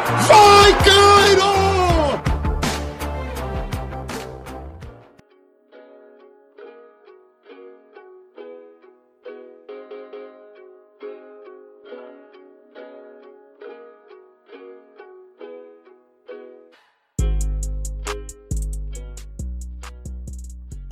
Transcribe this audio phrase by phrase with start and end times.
[0.00, 0.39] Fuck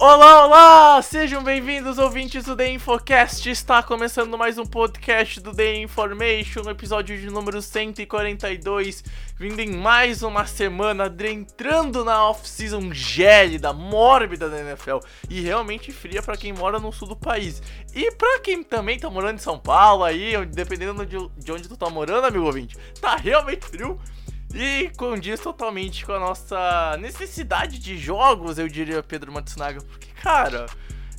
[0.00, 1.02] Olá, olá!
[1.02, 3.50] Sejam bem-vindos, ouvintes do The Infocast.
[3.50, 9.02] Está começando mais um podcast do The Information, episódio de número 142,
[9.36, 16.22] vindo em mais uma semana, entrando na off-season gélida, mórbida da NFL e realmente fria
[16.22, 17.60] para quem mora no sul do país.
[17.92, 21.76] E para quem também tá morando em São Paulo aí, dependendo de de onde tu
[21.76, 23.98] tá morando, amigo ouvinte, tá realmente frio.
[24.54, 29.80] E condiz totalmente com a nossa necessidade de jogos, eu diria, Pedro Matsunaga.
[29.82, 30.66] Porque, cara,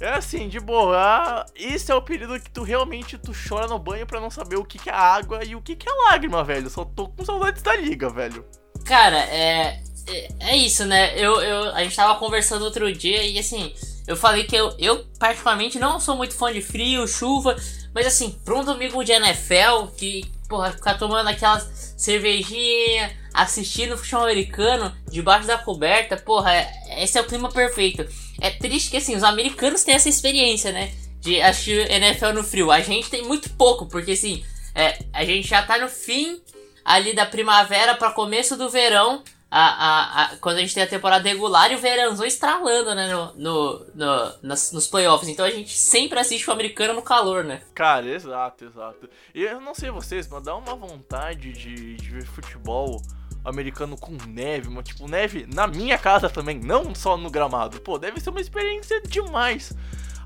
[0.01, 1.45] é assim, de boa.
[1.55, 4.65] Esse é o período que tu realmente tu chora no banho pra não saber o
[4.65, 6.69] que, que é água e o que, que é lágrima, velho.
[6.69, 8.45] Só tô com saudades da liga, velho.
[8.85, 10.27] Cara, é, é.
[10.39, 11.13] É isso, né?
[11.15, 13.73] Eu, eu, a gente tava conversando outro dia e assim,
[14.07, 17.55] eu falei que eu, eu particularmente não sou muito fã de frio, chuva,
[17.93, 24.23] mas assim, pra um domingo de NFL, que, porra, ficar tomando aquelas cervejinha, assistindo futebol
[24.23, 28.05] americano debaixo da coberta, porra, é- esse é o clima perfeito.
[28.41, 30.91] É triste que assim, os americanos têm essa experiência, né?
[31.21, 32.71] De assistir NFL no frio.
[32.71, 36.41] A gente tem muito pouco, porque assim, é, a gente já tá no fim
[36.83, 39.23] ali da primavera para começo do verão.
[39.51, 43.11] A, a, a- quando a gente tem a temporada regular e o verãozão estralando, né?
[43.11, 45.27] No, no, no- nas- nos playoffs.
[45.27, 47.61] Então a gente sempre assiste o americano no calor, né?
[47.73, 49.09] Cara, exato, exato.
[49.33, 53.01] E eu não sei vocês, mas dá uma vontade de, de ver futebol
[53.43, 57.79] americano com neve, mas tipo, neve na minha casa também, não só no gramado.
[57.81, 59.73] Pô, deve ser uma experiência demais.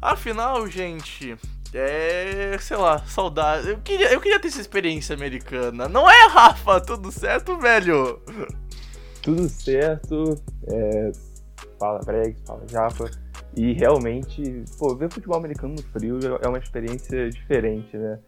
[0.02, 1.38] Afinal, gente,
[1.74, 3.70] é, sei lá, saudade.
[3.70, 5.88] Eu queria, eu queria ter essa experiência americana.
[5.88, 6.82] Não é, Rafa?
[6.82, 8.22] Tudo certo, velho?
[9.24, 10.36] tudo certo,
[10.68, 11.12] é,
[11.80, 13.10] fala Bregs, fala Japa,
[13.56, 18.20] e realmente, pô, ver futebol americano no frio é uma experiência diferente, né?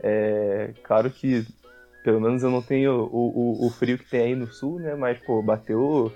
[0.00, 1.46] É, claro que,
[2.02, 4.94] pelo menos eu não tenho o, o, o frio que tem aí no sul, né?
[4.94, 6.12] Mas, pô, bateu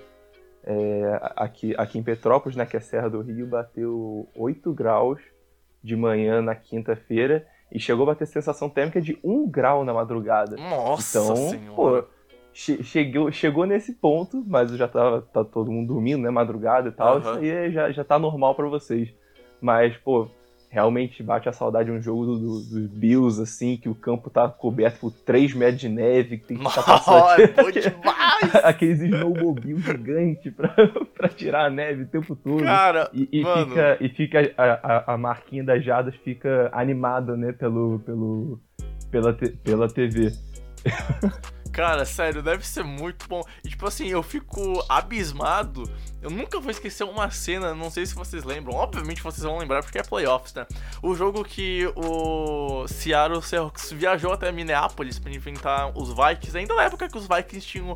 [0.63, 5.19] é, aqui, aqui em Petrópolis, né, que é a Serra do Rio, bateu 8 graus
[5.83, 10.55] de manhã na quinta-feira e chegou a bater sensação térmica de 1 grau na madrugada.
[10.55, 11.75] Nossa Então, senhora.
[11.75, 12.03] pô,
[12.53, 16.29] che- chegou, chegou nesse ponto, mas já tava tá todo mundo dormindo, né?
[16.29, 17.17] Madrugada e tal.
[17.17, 17.19] Aham.
[17.19, 19.09] Isso aí é- já, já tá normal pra vocês.
[19.61, 20.27] Mas, pô,
[20.69, 24.29] realmente bate a saudade de um jogo do- do- dos Bills, assim, que o campo
[24.29, 28.55] tá coberto por 3 metros de neve, que tem que ficar passando é bom demais!
[28.65, 30.73] aqueles snowmobile gigantes pra,
[31.15, 32.63] pra tirar a neve o tempo todo.
[32.63, 34.63] Cara, E, e fica, e fica a,
[35.11, 38.59] a, a marquinha das jadas fica animada, né, pelo, pelo,
[39.11, 40.31] pela, te- pela TV.
[41.73, 43.41] Cara, sério, deve ser muito bom.
[43.65, 45.91] E tipo assim, eu fico abismado.
[46.21, 48.75] Eu nunca vou esquecer uma cena, não sei se vocês lembram.
[48.75, 50.67] Obviamente vocês vão lembrar porque é playoffs, né?
[51.01, 56.83] O jogo que o Seattle Seahawks viajou até Minneapolis pra enfrentar os Vikings, ainda na
[56.83, 57.95] época que os Vikings tinham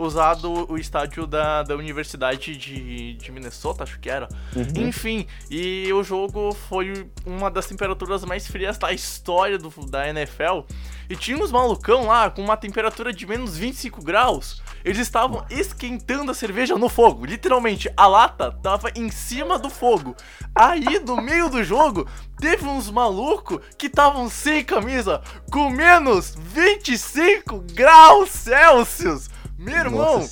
[0.00, 4.28] usado o estádio da, da Universidade de, de Minnesota, acho que era.
[4.76, 10.62] Enfim, e o jogo foi uma das temperaturas mais frias da história do, da NFL.
[11.08, 14.62] E tinha uns malucão lá com uma temperatura de menos 25 graus.
[14.84, 17.26] Eles estavam esquentando a cerveja no fogo.
[17.26, 20.14] Literalmente, a lata tava em cima do fogo.
[20.54, 25.20] Aí, no meio do jogo, teve uns malucos que estavam sem camisa
[25.50, 29.28] com menos 25 graus Celsius.
[29.62, 30.26] Meu irmão,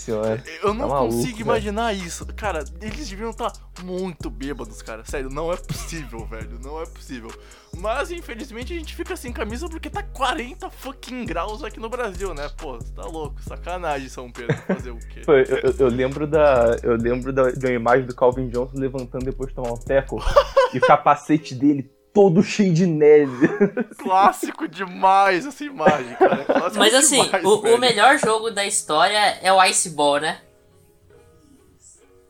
[0.63, 1.41] eu não Tá maluco, consigo velho.
[1.43, 2.25] imaginar isso.
[2.35, 3.53] Cara, eles deviam estar
[3.83, 5.05] muito bêbados, cara.
[5.05, 6.59] Sério, não é possível, velho.
[6.65, 7.31] Não é possível.
[7.77, 12.33] Mas, infelizmente, a gente fica sem camisa porque tá 40 fucking graus aqui no Brasil,
[12.33, 12.49] né?
[12.57, 13.37] Pô, você tá louco.
[13.43, 14.57] Sacanagem, São Pedro.
[14.67, 15.21] Fazer o quê?
[15.29, 16.77] Eu, eu- eu lembro da.
[16.83, 20.17] Eu lembro da, de uma imagem do Calvin Johnson levantando depois de tomar um teco
[20.73, 23.49] e o capacete dele todo cheio de neve.
[23.99, 26.45] Clássico demais essa imagem, cara.
[26.45, 30.41] Clássico Mas assim, demais, o, o melhor jogo da história é o Ice Ball, né?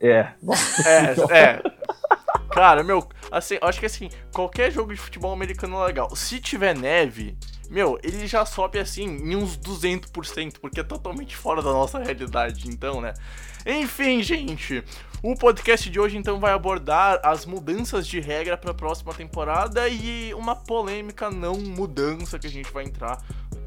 [0.01, 0.29] É.
[0.87, 1.63] É, é.
[2.51, 6.15] Cara, meu, assim, eu acho que assim, qualquer jogo de futebol americano é legal.
[6.15, 7.37] Se tiver neve,
[7.69, 12.69] meu, ele já sobe assim em uns 200%, porque é totalmente fora da nossa realidade,
[12.69, 13.13] então, né?
[13.67, 14.83] Enfim, gente,
[15.23, 19.88] o podcast de hoje então vai abordar as mudanças de regra para a próxima temporada
[19.88, 23.19] e uma polêmica não mudança que a gente vai entrar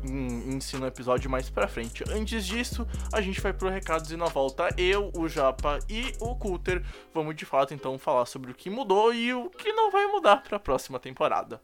[0.04, 2.04] em, em si no episódio mais pra frente.
[2.10, 6.36] Antes disso, a gente vai pro recados e na volta eu, o Japa e o
[6.36, 6.84] Cutter
[7.14, 10.38] vamos de fato então falar sobre o que mudou e o que não vai mudar
[10.38, 11.62] para a próxima temporada.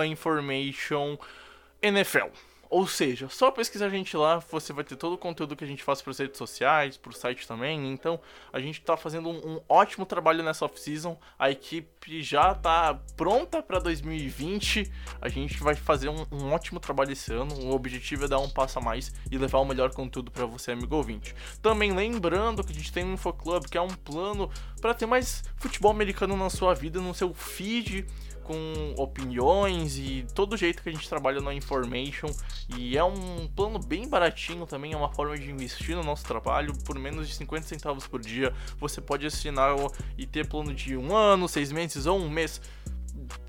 [0.05, 2.48] informationnfl.
[2.69, 5.67] Ou seja, só pesquisar a gente lá, você vai ter todo o conteúdo que a
[5.67, 7.91] gente faz para as redes sociais, para o site também.
[7.91, 8.19] Então,
[8.53, 11.17] a gente está fazendo um, um, ótimo trabalho nessa off-season.
[11.37, 14.91] A equipe já está pronta para 2020.
[15.19, 17.55] A gente vai fazer um, um, ótimo trabalho esse ano.
[17.55, 20.71] O objetivo é dar um passo a mais e levar o melhor conteúdo para você,
[20.71, 21.33] amigo ouvinte.
[21.63, 24.47] Também lembrando que a gente tem um InfoClub, que é um plano
[24.79, 28.05] para ter mais futebol americano na sua vida, no seu feed
[28.49, 32.29] com opiniões e todo jeito que a gente trabalha no Information.
[32.75, 36.73] E é um plano bem baratinho também, é uma forma de investir no nosso trabalho.
[36.83, 39.75] Por menos de 50 centavos por dia, você pode assinar
[40.17, 42.59] e ter plano de um ano, seis meses ou um mês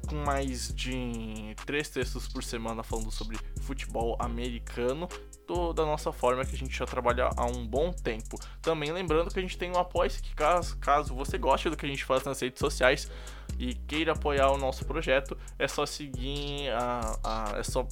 [0.09, 5.09] com mais de três textos por semana falando sobre futebol americano,
[5.75, 8.39] da nossa forma que a gente já trabalha há um bom tempo.
[8.63, 11.85] Também lembrando que a gente tem um apoio que caso, caso você goste do que
[11.85, 13.11] a gente faz nas redes sociais,
[13.59, 17.87] e queira apoiar o nosso projeto, é só seguir a, a é só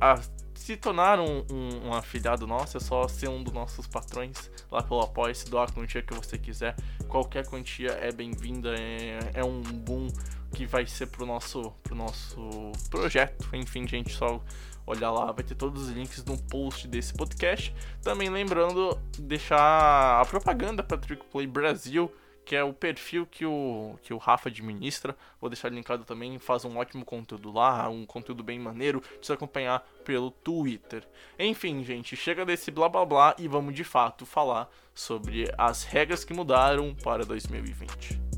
[0.00, 0.18] a,
[0.54, 4.82] se tornar um, um, um, afiliado nosso, é só ser um dos nossos patrões lá
[4.82, 6.76] pelo apoio, se doar a quantia que você quiser.
[7.08, 10.08] Qualquer quantia é bem-vinda, é, é um boom
[10.54, 13.48] que vai ser pro nosso, pro nosso projeto.
[13.54, 14.42] Enfim, gente, só
[14.86, 17.74] olhar lá, vai ter todos os links no post desse podcast.
[18.02, 22.10] Também lembrando, deixar a propaganda para Trick Play Brasil
[22.50, 25.16] que é o perfil que o, que o Rafa administra.
[25.40, 29.32] Vou deixar linkado também, faz um ótimo conteúdo lá, um conteúdo bem maneiro de se
[29.32, 31.06] acompanhar pelo Twitter.
[31.38, 36.24] Enfim, gente, chega desse blá blá blá e vamos de fato falar sobre as regras
[36.24, 38.29] que mudaram para 2020.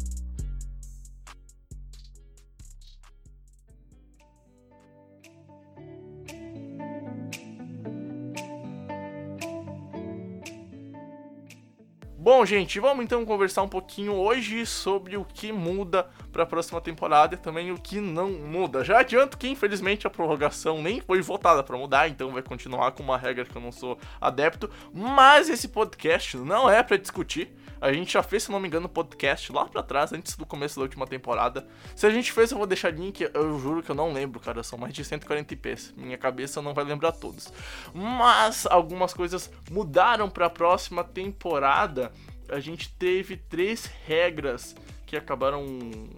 [12.22, 16.80] Bom, gente, vamos então conversar um pouquinho hoje sobre o que muda para a próxima
[16.80, 18.84] temporada e também o que não muda.
[18.84, 23.02] Já adianto que infelizmente a prorrogação nem foi votada para mudar, então vai continuar com
[23.02, 27.52] uma regra que eu não sou adepto, mas esse podcast não é para discutir.
[27.82, 30.76] A gente já fez, se não me engano, podcast lá pra trás, antes do começo
[30.76, 31.66] da última temporada.
[31.96, 34.62] Se a gente fez, eu vou deixar link, eu juro que eu não lembro, cara.
[34.62, 35.92] São mais de 140 IPs.
[35.96, 37.52] Minha cabeça não vai lembrar todos.
[37.92, 42.12] Mas algumas coisas mudaram pra próxima temporada.
[42.48, 44.76] A gente teve três regras
[45.12, 45.62] que acabaram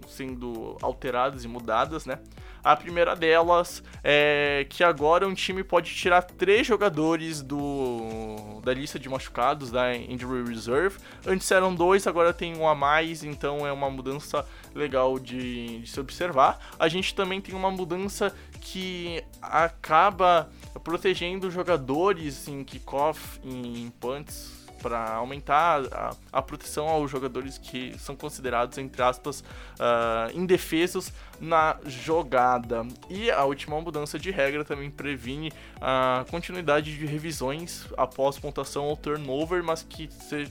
[0.07, 2.17] sendo alteradas e mudadas, né?
[2.63, 8.97] A primeira delas é que agora um time pode tirar três jogadores do da lista
[8.97, 10.97] de machucados da Injury Reserve.
[11.27, 15.89] Antes eram dois, agora tem um a mais, então é uma mudança legal de, de
[15.89, 16.57] se observar.
[16.79, 20.49] A gente também tem uma mudança que acaba
[20.85, 28.15] protegendo jogadores em kickoff, em punts para aumentar a, a, proteção aos jogadores que são
[28.15, 32.85] considerados, entre aspas, uh, indefesos na jogada.
[33.09, 35.51] E a última mudança de regra também previne
[35.81, 40.09] a continuidade de revisões após pontuação ou turnover, mas que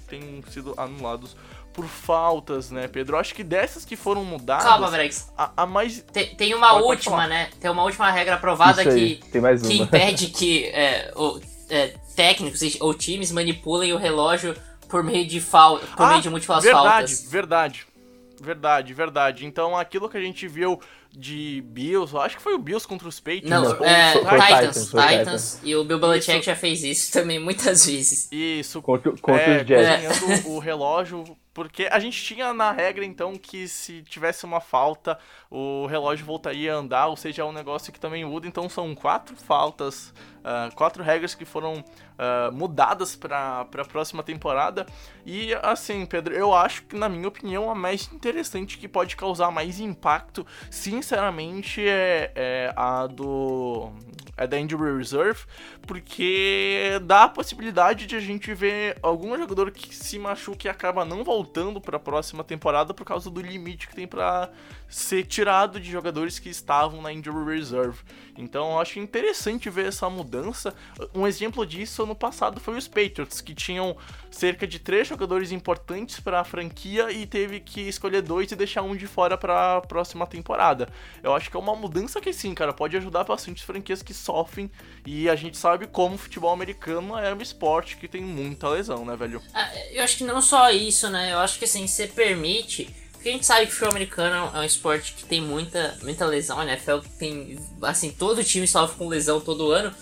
[0.09, 1.37] tenham sido anulados
[1.75, 3.19] por faltas, né, Pedro?
[3.19, 4.65] Acho que dessas que foram mudadas.
[4.65, 5.31] Calma, Brex.
[5.37, 6.01] A, a, mais.
[6.13, 7.51] Tem, tem uma pode, última, pode né?
[7.61, 13.31] Tem uma última regra aprovada que, que impede que é, o, é, técnicos ou times
[13.31, 14.55] manipulem o relógio
[14.89, 17.31] por meio de falta, por ah, meio de múltiplas verdade, faltas.
[17.31, 17.87] Verdade,
[18.41, 19.47] verdade, verdade.
[19.47, 20.81] Então aquilo que a gente viu
[21.11, 23.51] de Bills, acho que foi o Bills contra os Patriots.
[23.51, 26.47] Não, é, foi, foi Titans, Titans, Titans, Titans, E o Bill Belichick isso.
[26.47, 28.29] já fez isso também muitas vezes.
[28.31, 28.81] Isso.
[28.83, 30.45] Contra, contra é, os Jets.
[30.47, 35.17] o relógio Porque a gente tinha na regra, então, que se tivesse uma falta,
[35.49, 38.49] o relógio voltaria a andar, ou seja, é um negócio que também muda.
[38.49, 44.85] Então, são quatro faltas, uh, quatro regras que foram uh, mudadas para a próxima temporada.
[45.25, 49.53] E, assim, Pedro, eu acho que, na minha opinião, a mais interessante que pode causar
[49.53, 53.93] mais impacto, sinceramente, é, é a do.
[54.37, 55.41] É da Injury Reserve,
[55.87, 61.05] porque dá a possibilidade de a gente ver algum jogador que se machuca e acaba
[61.05, 64.51] não voltando para a próxima temporada por causa do limite que tem para
[64.95, 67.99] ser tirado de jogadores que estavam na injury reserve.
[68.39, 70.73] Então eu acho interessante ver essa mudança.
[71.13, 73.97] Um exemplo disso no passado foi os Patriots, que tinham
[74.31, 78.83] cerca de três jogadores importantes para a franquia e teve que escolher dois e deixar
[78.83, 80.89] um de fora para a próxima temporada.
[81.25, 84.71] Eu acho que é uma mudança que sim, cara, pode ajudar bastante franquias que sofrem
[85.05, 89.05] e a gente sabe como o futebol americano é um esporte que tem muita lesão,
[89.05, 89.43] né, velho?
[89.53, 91.33] Ah, eu acho que não só isso, né?
[91.33, 94.59] Eu acho que assim, você permite porque a gente sabe que o futebol americano é
[94.59, 99.09] um esporte que tem muita, muita lesão, a NFL tem, assim, todo time sofre com
[99.09, 99.95] lesão todo ano.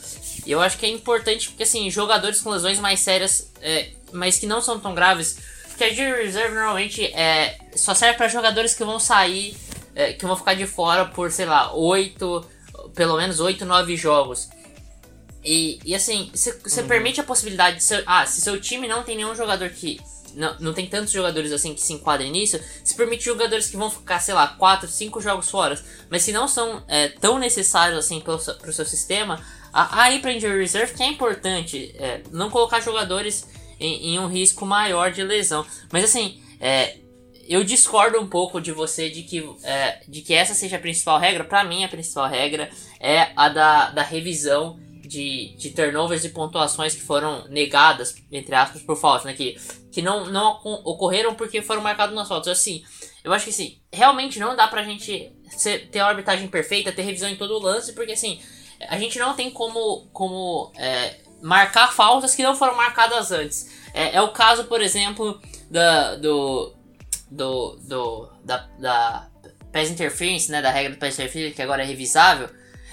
[0.45, 4.41] E eu acho que é importante porque, assim, jogadores com lesões mais sérias, é, mas
[4.41, 5.39] que não são tão graves,
[5.69, 9.57] porque a injury reserve normalmente é, só serve para jogadores que vão sair,
[9.95, 12.45] é, que vão ficar de fora por, sei lá, 8,
[12.93, 14.49] pelo menos 8, 9 jogos.
[15.45, 16.89] E, e assim, você uhum.
[16.89, 20.01] permite a possibilidade de ser, ah, se seu time não tem nenhum jogador que
[20.35, 23.91] não, não tem tantos jogadores assim que se enquadrem nisso, se permite jogadores que vão
[23.91, 28.21] ficar, sei lá, 4, 5 jogos fora, mas se não são é, tão necessários assim
[28.21, 29.41] para o seu sistema,
[29.73, 33.49] aí para injury reserve que é importante é, não colocar jogadores
[33.81, 35.67] em, em, um risco maior de lesão.
[35.91, 36.99] Mas assim, é,
[37.49, 41.19] eu discordo um pouco de você de que, é, de que essa seja a principal
[41.19, 41.45] regra.
[41.45, 42.71] Para mim, a principal regra
[43.01, 48.83] é a da, da revisão de, de turnovers e pontuações que foram negadas, entre aspas,
[48.83, 49.35] por falta, né?
[49.35, 49.57] Que,
[49.93, 52.59] que não, não ocorreram porque foram marcados nas faltas.
[52.59, 52.83] Assim,
[53.23, 57.03] eu acho que assim, realmente não dá pra gente ser, ter a arbitragem perfeita, ter
[57.03, 58.41] revisão em todo o lance, porque assim,
[58.89, 63.71] a gente não tem como, como é, marcar faltas que não foram marcadas antes.
[63.93, 66.75] É, é o caso, por exemplo, da, do,
[67.31, 69.29] do, do, da, da
[69.71, 72.49] pass interference, né, da regra do pass interference, que agora é revisável.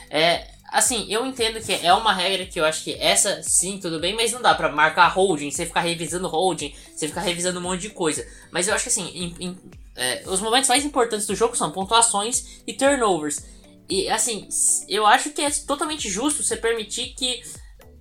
[0.10, 4.00] É, Assim, eu entendo que é uma regra que eu acho que essa sim, tudo
[4.00, 7.64] bem, mas não dá pra marcar holding, você ficar revisando holding, você ficar revisando um
[7.64, 8.26] monte de coisa.
[8.52, 9.58] Mas eu acho que assim, em, em,
[9.96, 13.46] é, os momentos mais importantes do jogo são pontuações e turnovers.
[13.90, 14.48] E assim,
[14.88, 17.42] eu acho que é totalmente justo você permitir que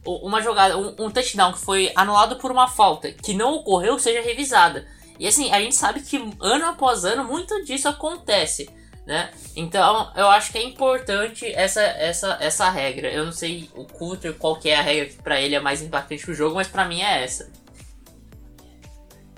[0.05, 4.21] uma jogada, um, um touchdown que foi anulado por uma falta que não ocorreu seja
[4.21, 4.87] revisada.
[5.19, 8.69] E assim, a gente sabe que ano após ano muito disso acontece
[9.09, 9.31] né?
[9.57, 13.11] Então, eu acho que é importante essa, essa, essa regra.
[13.11, 15.81] Eu não sei o Coulter qual que é a regra que para ele é mais
[15.81, 17.51] impactante pro jogo, mas para mim é essa.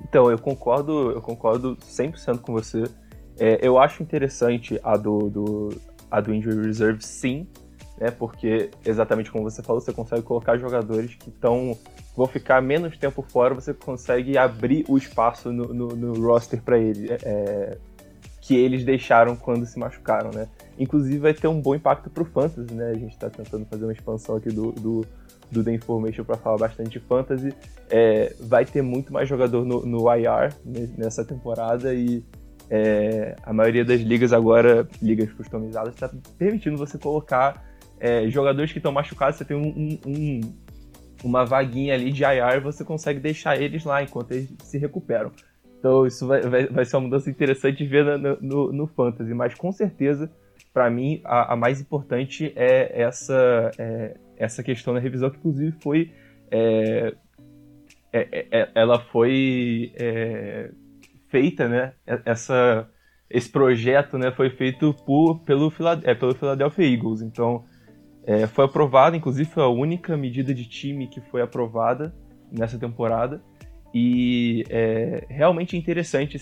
[0.02, 2.82] Então, eu concordo, eu concordo 100% com você.
[3.38, 7.46] É, eu acho interessante a do, do, a do Injury Reserve, sim,
[7.96, 8.10] né?
[8.10, 11.78] Porque, exatamente como você falou, você consegue colocar jogadores que estão
[12.16, 16.76] vão ficar menos tempo fora, você consegue abrir o espaço no, no, no roster para
[16.76, 17.08] ele.
[17.08, 17.78] É, é
[18.50, 20.48] que eles deixaram quando se machucaram, né?
[20.76, 22.90] Inclusive vai ter um bom impacto pro Fantasy, né?
[22.90, 25.06] A gente tá tentando fazer uma expansão aqui do, do,
[25.48, 27.54] do The Information para falar bastante de Fantasy.
[27.88, 30.52] É, vai ter muito mais jogador no, no IR
[30.98, 32.24] nessa temporada e
[32.68, 37.64] é, a maioria das ligas agora, ligas customizadas, está permitindo você colocar
[38.00, 40.40] é, jogadores que estão machucados, você tem um, um, um,
[41.22, 45.30] uma vaguinha ali de IR, você consegue deixar eles lá enquanto eles se recuperam.
[45.80, 49.32] Então isso vai, vai, vai ser uma mudança interessante de ver no, no, no Fantasy,
[49.32, 50.30] mas com certeza,
[50.74, 55.74] para mim, a, a, mais importante é essa, é, essa questão da revisão, que inclusive
[55.82, 56.12] foi.
[56.50, 57.14] É,
[58.12, 60.70] é, é, é ela foi é,
[61.28, 61.94] feita, né?
[62.26, 62.86] Essa,
[63.30, 67.22] esse projeto né, foi feito por, pelo, pelo Philadelphia Eagles.
[67.22, 67.64] Então,
[68.52, 72.14] foi aprovada, inclusive foi a única medida de time que foi aprovada
[72.52, 73.42] nessa temporada.
[73.92, 76.36] E é realmente interessante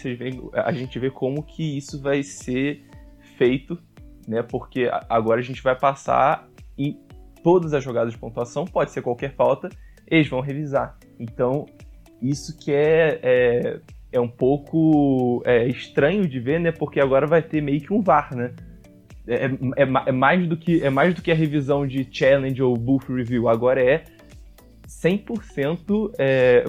[0.53, 2.85] a gente ver como que isso vai ser
[3.37, 3.79] feito,
[4.27, 4.43] né?
[4.43, 6.99] Porque agora a gente vai passar em
[7.43, 9.71] todas as jogadas de pontuação, pode ser qualquer falta,
[10.07, 10.99] eles vão revisar.
[11.19, 11.65] Então,
[12.21, 13.81] isso que é, é,
[14.13, 16.71] é um pouco é, estranho de ver, né?
[16.73, 18.53] Porque agora vai ter meio que um VAR, né?
[19.27, 22.75] É, é, é, mais do que, é mais do que a revisão de challenge ou
[22.77, 24.05] booth review, agora é
[24.87, 26.65] 100% é,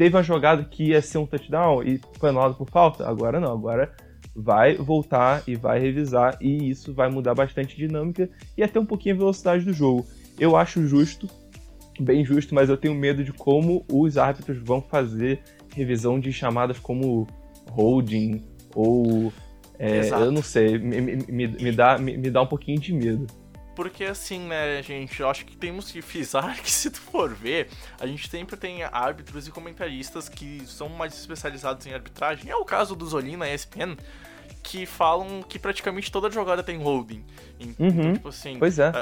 [0.00, 3.06] teve uma jogada que ia ser um touchdown e foi anulado por falta.
[3.06, 3.92] Agora não, agora
[4.34, 8.26] vai voltar e vai revisar e isso vai mudar bastante a dinâmica
[8.56, 10.06] e até um pouquinho a velocidade do jogo.
[10.38, 11.28] Eu acho justo,
[12.00, 15.42] bem justo, mas eu tenho medo de como os árbitros vão fazer
[15.76, 17.26] revisão de chamadas como
[17.70, 18.42] holding
[18.74, 19.30] ou.
[19.78, 23.26] é, eu não sei, me, me- me dá, me, me dá um pouquinho de medo.
[23.74, 27.68] Porque assim, né, gente, eu acho que temos que frisar que se tu for ver,
[27.98, 32.50] a gente sempre tem árbitros e comentaristas que são mais especializados em arbitragem.
[32.50, 33.96] É o caso do Zolim na ESPN,
[34.62, 37.24] que falam que praticamente toda jogada tem holding.
[37.58, 38.12] Então, Uhum.
[38.14, 38.92] tipo assim, Pois é.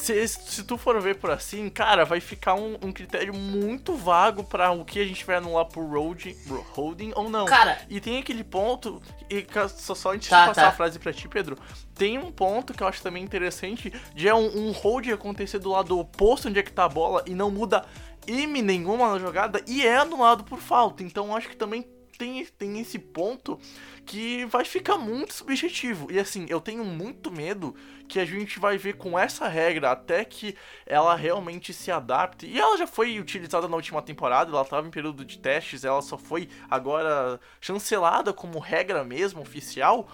[0.00, 4.42] Se, se tu for ver por assim, cara, vai ficar um, um critério muito vago
[4.44, 6.34] pra o que a gente vai anular por holding,
[6.72, 7.44] holding ou não.
[7.44, 10.68] Cara, E tem aquele ponto, e só, só antes Tá, de passar tá.
[10.68, 11.56] a frase pra ti, Pedro,
[11.94, 15.70] tem um ponto que eu acho também interessante, de é um, um hold acontecer do
[15.70, 17.84] lado oposto onde é que tá a bola e não muda
[18.26, 21.02] M nenhuma na jogada e é anulado por falta.
[21.02, 21.86] Então eu acho que também
[22.18, 23.58] tem, tem esse ponto
[24.04, 26.10] que vai ficar muito subjetivo.
[26.12, 27.74] E assim, eu tenho muito medo
[28.10, 32.44] que a gente vai ver com essa regra até que ela realmente se adapte.
[32.44, 36.02] E ela já foi utilizada na última temporada, ela estava em período de testes, ela
[36.02, 40.08] só foi agora chancelada como regra mesmo, oficial.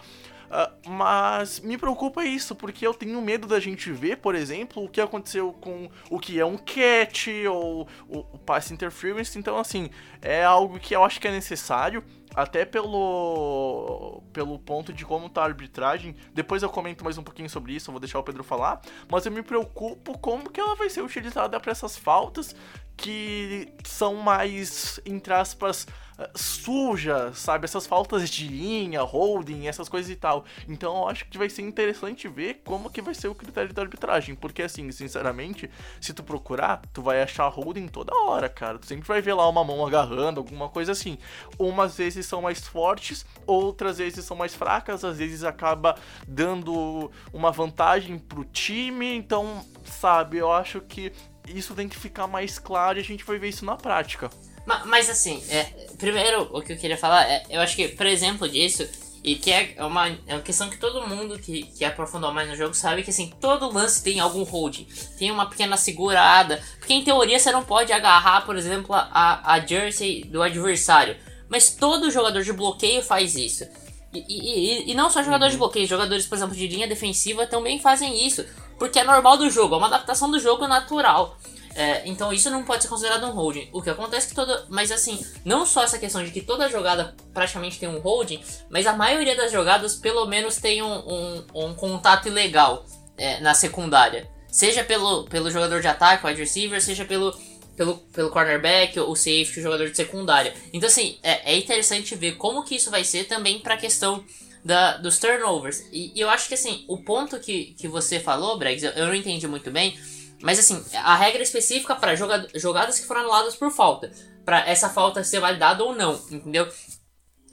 [0.50, 4.88] Ah, mas me preocupa isso, porque eu tenho medo da gente ver, por exemplo, o
[4.88, 9.38] que aconteceu com o que é um catch ou o, o pass interference.
[9.38, 9.90] Então, assim,
[10.22, 15.42] é algo que eu acho que é necessário, até pelo, pelo ponto de como tá
[15.42, 16.14] a arbitragem.
[16.34, 18.80] Depois eu comento mais um pouquinho sobre isso, vou deixar o Pedro falar.
[19.10, 22.54] Mas eu me preocupo como que ela vai ser utilizada para essas faltas
[22.96, 25.86] que são mais, entre aspas,
[26.34, 27.64] sujas, sabe?
[27.64, 30.44] Essas faltas de linha, holding, essas coisas e tal.
[30.68, 33.82] Então eu acho que vai ser interessante ver como que vai ser o critério da
[33.82, 34.34] arbitragem.
[34.34, 35.70] Porque assim, sinceramente,
[36.00, 38.78] se tu procurar, tu vai achar holding toda hora, cara.
[38.78, 41.18] Tu sempre vai ver lá uma mão agarrando, alguma coisa assim.
[41.58, 45.96] Umas vezes são mais fortes, outras vezes são mais fracas, às vezes acaba
[46.26, 49.14] dando uma vantagem pro time.
[49.14, 51.12] Então, sabe, eu acho que
[51.46, 54.30] isso tem que ficar mais claro e a gente vai ver isso na prática.
[54.66, 55.64] Ma- Mas assim, é,
[55.98, 58.86] primeiro o que eu queria falar é, eu acho que, por exemplo disso,
[59.24, 62.54] e que é uma, é uma questão que todo mundo que, que aprofundou mais no
[62.56, 64.86] jogo sabe que assim, todo lance tem algum holding,
[65.18, 69.60] tem uma pequena segurada, porque em teoria você não pode agarrar, por exemplo, a, a
[69.60, 71.16] jersey do adversário,
[71.48, 73.64] mas todo jogador de bloqueio faz isso.
[74.12, 77.46] E, e- e- e não só jogadores de bloqueio, jogadores, por exemplo, de linha defensiva
[77.46, 78.44] também fazem isso,
[78.78, 81.36] porque é normal do jogo, é uma adaptação do jogo natural.
[81.76, 83.68] É, então isso não pode ser considerado um holding.
[83.70, 84.64] O que acontece é que toda.
[84.70, 88.86] Mas assim, não só essa questão de que toda jogada praticamente tem um holding, mas
[88.86, 92.86] a maioria das jogadas pelo menos tem um, um, um contato ilegal
[93.18, 94.26] é, na secundária.
[94.48, 97.38] Seja pelo, pelo jogador de ataque, o wide receiver, seja pelo,
[97.76, 100.54] pelo, pelo cornerback, o safety, o jogador de secundária.
[100.72, 104.24] Então assim, é, é interessante ver como que isso vai ser também pra questão
[104.64, 105.84] da, dos turnovers.
[105.92, 109.06] E, e eu acho que assim, o ponto que, que você falou, Bregs, eu, eu
[109.08, 109.94] não entendi muito bem.
[110.42, 114.10] Mas assim, a regra específica para joga jogadas que foram anuladas por falta.
[114.44, 116.68] Pra essa falta ser validada ou não, entendeu?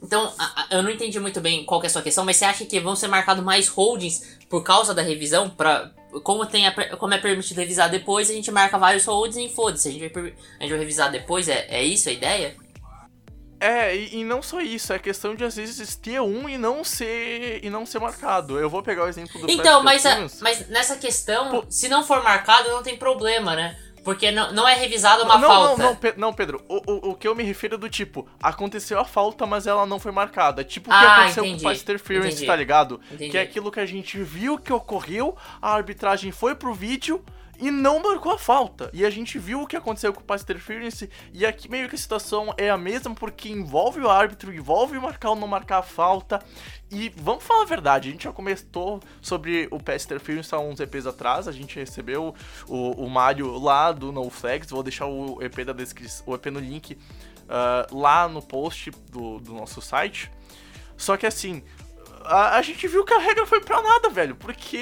[0.01, 2.35] Então, a- a- eu não entendi muito bem qual que é a sua questão, mas
[2.37, 5.49] você acha que vão ser marcados mais holdings por causa da revisão?
[5.49, 5.91] Pra,
[6.23, 9.87] como, tem a como é permitido revisar depois, a gente marca vários holdings e foda-se.
[9.87, 10.23] A, gente vai
[10.59, 12.55] a gente vai revisar depois, é, é isso a ideia?
[13.63, 16.83] É, e, e não só isso, é questão de às vezes ter um e não
[16.83, 18.59] ser e não ser marcado.
[18.59, 21.65] Eu vou pegar o exemplo do Então, mas, a- mas nessa questão, Pô.
[21.69, 23.77] se não for marcado, não tem problema, né?
[24.03, 25.81] Porque não, não é revisada uma não, falta.
[25.81, 26.61] Não, não, Pe- não, Pedro.
[26.67, 29.85] O, o, o que eu me refiro é do tipo, aconteceu a falta, mas ela
[29.85, 30.61] não foi marcada.
[30.61, 32.45] Tipo o que Ah, aconteceu entendi, com o pass interference, entendi.
[32.45, 32.99] tá ligado?
[33.09, 33.31] Entendi.
[33.31, 37.23] Que é aquilo que a gente viu que ocorreu, a arbitragem foi pro vídeo
[37.63, 38.89] e não marcou a falta.
[38.91, 41.95] E a gente viu o que aconteceu com o pass interference e aqui meio que
[41.95, 45.83] a situação é a mesma porque envolve o árbitro, envolve marcar ou não marcar a
[45.83, 46.43] falta.
[46.91, 50.81] E vamos falar a verdade, a gente já comentou sobre o pass interference há uns
[50.81, 52.35] EPs atrás, a gente recebeu
[52.67, 56.47] o, o Mario lá do No Flags, vou deixar o EP da descrição, o EP
[56.47, 56.97] no link
[57.47, 60.29] ah, lá no post do, do nosso site.
[60.97, 61.63] Só que assim,
[62.25, 64.35] a, a gente viu que a regra foi pra nada, velho.
[64.35, 64.77] Porque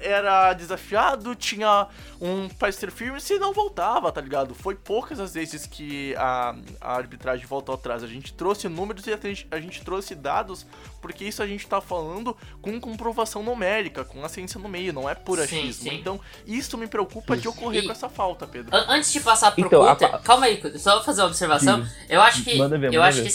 [0.00, 1.86] era desafiado, tinha
[2.20, 4.54] um pass interference e não voltava, tá ligado?
[4.54, 8.02] Foi poucas as vezes que a, a arbitragem voltou atrás.
[8.02, 10.66] A gente trouxe números e a gente, a gente trouxe dados,
[11.00, 15.08] porque isso a gente tá falando com comprovação numérica, com a ciência no meio, não
[15.08, 15.90] é por Sim, achismo.
[15.90, 15.96] sim.
[15.96, 18.74] Então, isso me preocupa de ocorrer E- com essa falta, Pedro.
[18.76, 21.80] An- Antes de passar pro Então, a calma aí, só vou fazer uma observação.
[21.82, 21.92] Diga.
[22.08, 22.56] Eu acho que.
[22.68, 23.22] Ver, eu acho ver.
[23.24, 23.30] que é,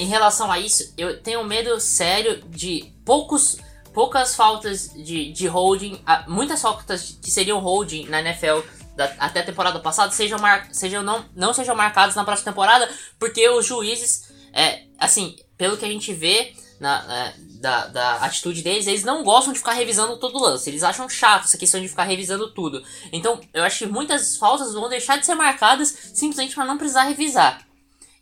[0.00, 3.58] em relação a isso, eu tenho medo sério de poucos.
[3.92, 8.60] Poucas faltas de, de holding, muitas faltas que seriam holding na NFL
[8.96, 12.88] da- até a temporada passada sejam, mar, sejam não, não sejam marcadas na próxima temporada,
[13.18, 18.62] porque os juízes, é, assim, pelo que a gente vê na, é, da, da atitude
[18.62, 20.70] deles, eles não gostam de ficar revisando todo o lance.
[20.70, 22.82] Eles acham chato essa questão de ficar revisando tudo.
[23.12, 27.04] Então, eu acho que muitas faltas vão deixar de ser marcadas simplesmente para não precisar
[27.04, 27.60] revisar.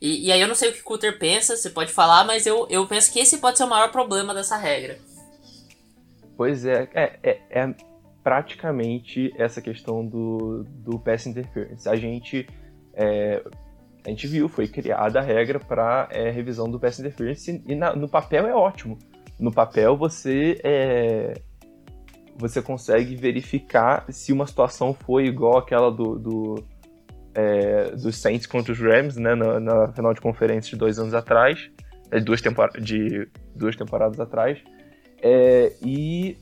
[0.01, 2.47] E, e aí eu não sei o que o Cutter pensa, você pode falar, mas
[2.47, 4.97] eu, eu penso que esse pode ser o maior problema dessa regra.
[6.35, 7.75] Pois é, é, é, é
[8.23, 11.87] praticamente essa questão do, do pass interference.
[11.87, 12.47] A gente,
[12.95, 13.43] é,
[14.03, 17.95] a gente viu, foi criada a regra para é, revisão do pass interference e na,
[17.95, 18.97] no papel é ótimo.
[19.39, 21.33] No papel você é,
[22.35, 26.55] você consegue verificar se uma situação foi igual aquela do, do
[27.33, 31.13] é, dos Saints contra os Rams, né, na, na, final de conferência de dois anos
[31.13, 31.69] atrás,
[32.11, 32.41] é, duas,
[32.81, 34.59] de duas temporadas atrás.
[35.21, 36.37] É, e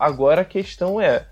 [0.00, 1.26] Agora a questão é: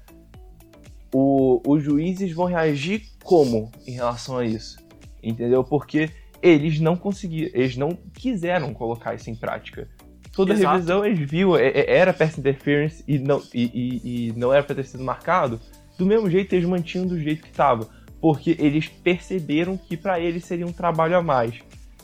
[1.11, 4.77] o, os juízes vão reagir como em relação a isso?
[5.23, 5.64] Entendeu?
[5.64, 6.11] Porque
[6.42, 9.88] eles não conseguiram, eles não quiseram colocar isso em prática.
[10.35, 10.75] Toda Exato.
[10.75, 14.62] revisão eles viram, é, é, era pass interference e não, e, e, e não era
[14.62, 15.59] para ter sido marcado.
[15.97, 17.88] Do mesmo jeito, eles mantinham do jeito que estava.
[18.20, 21.61] Porque eles perceberam que para eles seria um trabalho a mais.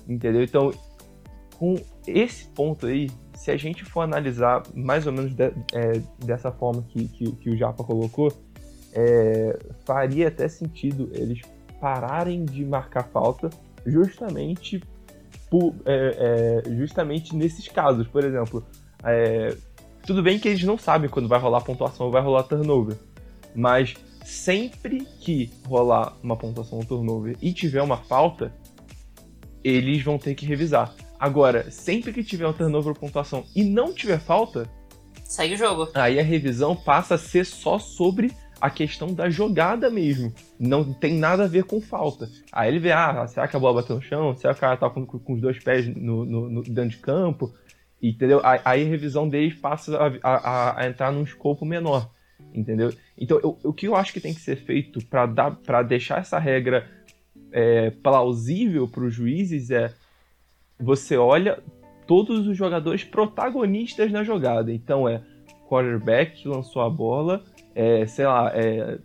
[0.09, 0.43] Entendeu?
[0.43, 0.71] Então,
[1.59, 6.53] com esse ponto aí, se a gente for analisar mais ou menos de, é, dessa
[6.53, 8.33] forma que, que, que, o Japa colocou,
[8.93, 11.41] é, faria até sentido eles
[11.81, 13.51] pararem de marcar falta
[13.85, 14.83] justamente,
[15.51, 18.07] por, é, é justamente nesses casos.
[18.07, 18.65] Por exemplo,
[19.03, 19.57] é,
[20.07, 22.97] tudo bem que eles não sabem quando vai rolar pontuação ou vai rolar turnover,
[23.55, 23.95] mas
[24.25, 28.53] sempre que rolar uma pontuação ou turnover e tiver uma falta,
[29.63, 30.95] eles vão ter que revisar.
[31.19, 34.69] Agora, sempre que tiver um turnover ou pontuação e não tiver falta,
[35.25, 35.89] segue o jogo.
[35.95, 40.33] Aí a revisão passa a ser só sobre a questão da jogada mesmo.
[40.59, 42.29] Não tem nada a ver com falta.
[42.51, 44.35] Aí ele vê, ah, será que a bola bateu no chão?
[44.35, 46.99] Será que o cara tá com, com os dois pés no, no, no, dentro de
[46.99, 47.53] campo?
[48.03, 48.41] Entendeu?
[48.43, 52.11] Aí, a revisão deles passa a, a, a, entrar num escopo menor.
[52.55, 52.93] Entendeu?
[53.19, 56.89] Então, eu, o que eu acho que tem que ser feito para deixar essa regra
[57.51, 59.93] é, plausível para os juízes é
[60.79, 61.63] você olha
[62.07, 64.73] todos os jogadores protagonistas na jogada.
[64.73, 65.23] Então é
[65.69, 68.99] quarterback que lançou a bola, é, sei lá, é,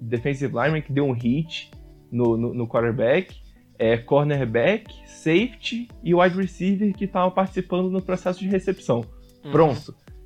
[0.00, 1.70] defensive lineman que deu um hit
[2.10, 3.34] no, no, no quarterback,
[3.78, 9.04] é, cornerback, safety e wide receiver que estavam participando no processo de recepção.
[9.44, 9.50] Uhum.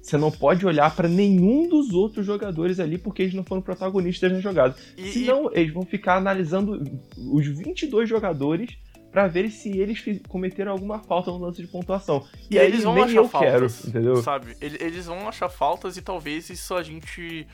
[0.09, 4.33] Você não pode olhar para nenhum dos outros jogadores ali porque eles não foram protagonistas
[4.33, 4.75] na jogada.
[4.97, 6.83] E, Senão, eles vão ficar analisando
[7.19, 8.71] os 22 jogadores
[9.13, 12.27] para ver se eles cometeram alguma falta no lance de pontuação.
[12.51, 14.17] E, e aí eles vão achar eu faltas, quero, entendeu?
[14.23, 14.57] Sabe?
[14.63, 17.47] Eles vão achar faltas e talvez isso a gente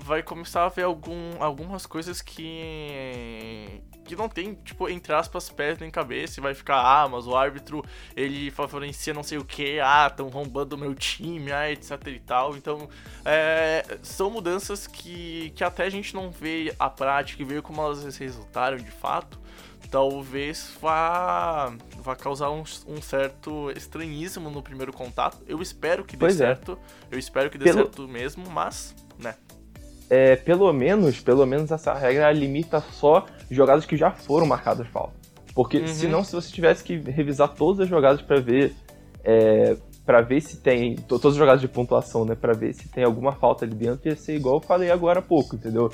[0.00, 5.78] vai começar a ver algum, algumas coisas que que não tem, tipo, entre aspas, pés
[5.78, 7.84] nem cabeça e vai ficar, ah, mas o árbitro,
[8.16, 12.18] ele favorecia não sei o que, ah, estão roubando o meu time, ah, etc e
[12.18, 12.56] tal.
[12.56, 12.88] Então,
[13.24, 17.80] é, são mudanças que, que até a gente não vê a prática e ver como
[17.80, 19.40] elas resultaram de fato,
[19.90, 25.38] talvez vá, vá causar um, um, certo estranhismo no primeiro contato.
[25.46, 26.46] Eu espero que dê pois é.
[26.46, 26.78] certo.
[27.10, 27.14] É.
[27.14, 27.78] Eu espero que dê Pelo...
[27.78, 29.36] certo mesmo, mas, né.
[30.14, 35.14] É, pelo menos, pelo menos essa regra limita só jogadas que já foram marcadas falta.
[35.54, 35.86] Porque uhum.
[35.86, 38.74] senão, se você tivesse que revisar todas as jogadas para ver
[39.24, 43.04] é, para ver se tem todas as jogadas de pontuação, né, para ver se tem
[43.04, 45.90] alguma falta ali dentro, ia ser igual eu falei agora há pouco, entendeu?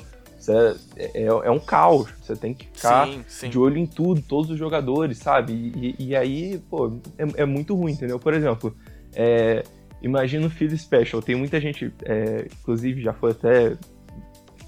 [0.49, 2.09] É, é, é, um caos.
[2.21, 3.49] Você tem que ficar sim, sim.
[3.49, 5.53] de olho em tudo, todos os jogadores, sabe?
[5.53, 8.19] E, e aí, pô, é, é, muito ruim, entendeu?
[8.19, 8.75] Por exemplo,
[9.15, 9.63] é,
[10.01, 11.21] imagina o Field Special.
[11.21, 13.77] Tem muita gente, é, inclusive já foi até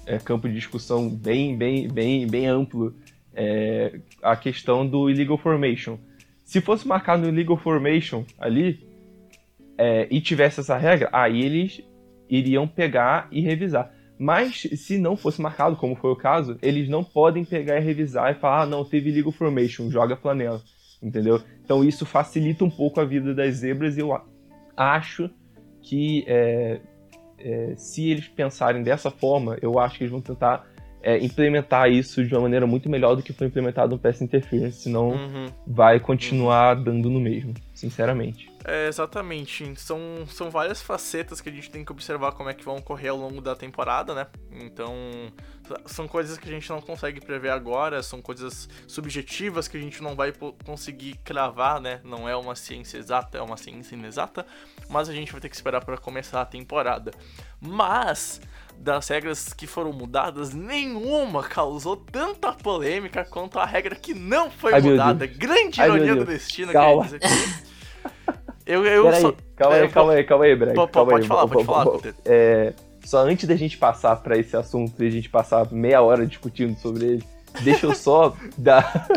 [0.06, 2.94] é, campo de discussão bem, bem, bem, bem amplo
[3.34, 5.98] é, a questão do illegal formation.
[6.44, 8.90] Se fosse marcado no illegal formation ali
[10.10, 11.82] e tivesse essa regra, aí eles
[12.30, 13.92] iriam pegar e revisar.
[14.18, 18.30] Mas se não fosse marcado, como foi o caso, eles não podem pegar e revisar
[18.30, 20.62] e falar, ah, não, teve legal formation, joga a flanela,
[21.02, 21.42] entendeu?
[21.64, 24.16] Então isso facilita um pouco a vida das zebras e eu
[24.76, 25.28] acho
[25.82, 26.80] que é,
[27.44, 30.66] é, se eles pensarem dessa forma, eu acho que eles vão tentar
[31.02, 34.82] é, implementar isso de uma maneira muito melhor do que foi implementado no PS Interference,
[34.82, 35.46] senão uhum.
[35.66, 38.48] vai continuar dando no mesmo, sinceramente.
[38.64, 39.74] É, exatamente.
[39.76, 39.98] São,
[40.28, 43.16] são várias facetas que a gente tem que observar como é que vão ocorrer ao
[43.16, 44.26] longo da temporada, né?
[44.50, 44.94] Então,
[45.86, 50.02] são coisas que a gente não consegue prever agora, são coisas subjetivas que a gente
[50.02, 50.32] não vai
[50.64, 52.00] conseguir cravar, né?
[52.04, 54.46] Não é uma ciência exata, é uma ciência inexata,
[54.88, 57.10] mas a gente vai ter que esperar para começar a temporada.
[57.60, 58.40] Mas
[58.76, 64.74] das regras que foram mudadas, nenhuma causou tanta polêmica quanto a regra que não foi
[64.74, 65.26] Ai, mudada.
[65.26, 67.06] Grande ironia do destino, Calma.
[67.06, 67.18] que
[68.66, 69.34] Eu, eu Peraí, só...
[69.56, 70.74] calma aí, calma aí, calma aí, Breg.
[70.74, 71.26] Calma pode aí.
[71.26, 71.98] falar, pode falar.
[72.24, 72.72] É,
[73.04, 76.78] só antes da gente passar para esse assunto e a gente passar meia hora discutindo
[76.78, 77.24] sobre ele,
[77.62, 79.08] deixa eu só dar,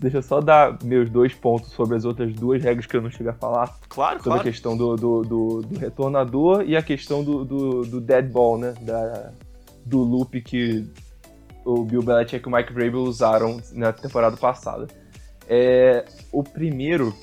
[0.00, 3.10] deixa eu só dar meus dois pontos sobre as outras duas regras que eu não
[3.10, 3.78] cheguei a falar.
[3.88, 4.40] Claro, Sobre claro.
[4.40, 8.58] a questão do, do, do, do retornador e a questão do, do, do dead ball,
[8.58, 8.74] né?
[8.80, 9.30] Da,
[9.84, 10.86] do loop que
[11.64, 14.86] o Bill Belichick e o Mike Vrabel usaram na temporada passada.
[15.48, 17.14] É, o primeiro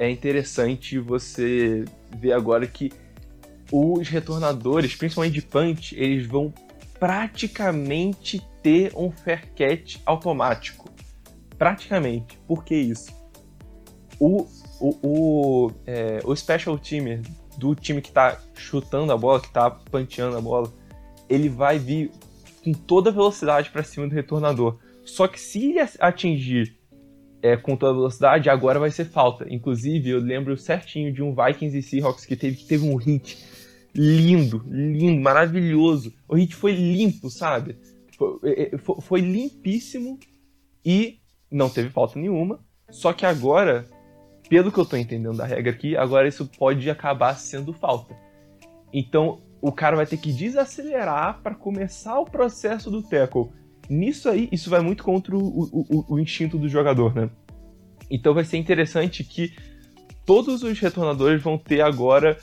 [0.00, 1.84] é interessante você
[2.16, 2.90] ver agora que
[3.70, 6.54] os retornadores, principalmente de punch, eles vão
[6.98, 10.88] praticamente ter um fair catch automático.
[11.58, 12.38] Praticamente.
[12.48, 13.12] Por que isso?
[14.18, 14.46] O,
[14.80, 17.20] o, o, é, o special teamer
[17.58, 20.72] do time que tá chutando a bola, que tá punteando a bola,
[21.28, 22.10] ele vai vir
[22.64, 24.78] com toda velocidade para cima do retornador.
[25.04, 26.79] Só que se ele atingir
[27.42, 29.46] é, com toda velocidade, agora vai ser falta.
[29.48, 33.38] Inclusive, eu lembro certinho de um Vikings e Seahawks que teve, que teve um hit
[33.94, 36.12] lindo, lindo, maravilhoso.
[36.28, 37.76] O hit foi limpo, sabe?
[38.16, 40.18] Foi, é, foi, foi limpíssimo
[40.84, 41.18] e
[41.50, 42.60] não teve falta nenhuma.
[42.90, 43.86] Só que agora,
[44.48, 48.16] pelo que eu tô entendendo da regra aqui, agora isso pode acabar sendo falta.
[48.92, 53.50] Então, o cara vai ter que desacelerar para começar o processo do tackle.
[53.90, 57.28] Nisso aí, isso vai muito contra o, o, o, instinto do jogador, né?
[58.08, 59.52] Então vai ser interessante que
[60.24, 62.38] todos os retornadores vão ter agora.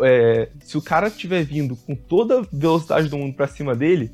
[0.00, 4.12] É, se o cara estiver vindo com toda a velocidade do mundo para cima dele,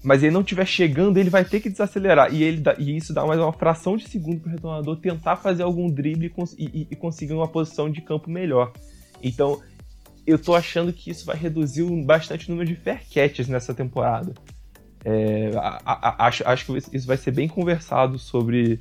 [0.00, 2.32] mas ele não estiver chegando, ele vai ter que desacelerar.
[2.32, 5.36] E, ele dá, e isso dá mais uma fração de segundo para o retornador tentar
[5.38, 8.72] fazer algum drible e, e, e conseguir uma posição de campo melhor.
[9.20, 9.60] Então,
[10.24, 14.32] eu tô achando que isso vai reduzir bastante o número de fair catches nessa temporada.
[15.04, 18.80] É, a, a, acho, acho que isso vai ser bem conversado sobre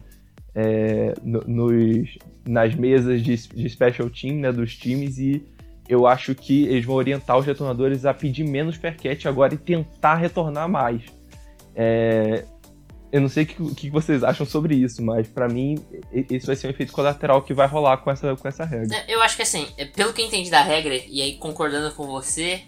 [0.55, 5.45] é, no, nos, nas mesas de, de special team né, dos times e
[5.87, 9.57] eu acho que eles vão orientar os retornadores a pedir menos fair catch agora e
[9.57, 11.01] tentar retornar mais.
[11.75, 12.43] É,
[13.11, 15.77] eu não sei o que, que, vocês acham sobre isso, mas para mim
[16.11, 19.05] esse vai ser um efeito colateral que vai rolar com essa, com essa regra.
[19.07, 22.63] Eu acho que assim, pelo que eu entendi da regra, e aí concordando com você,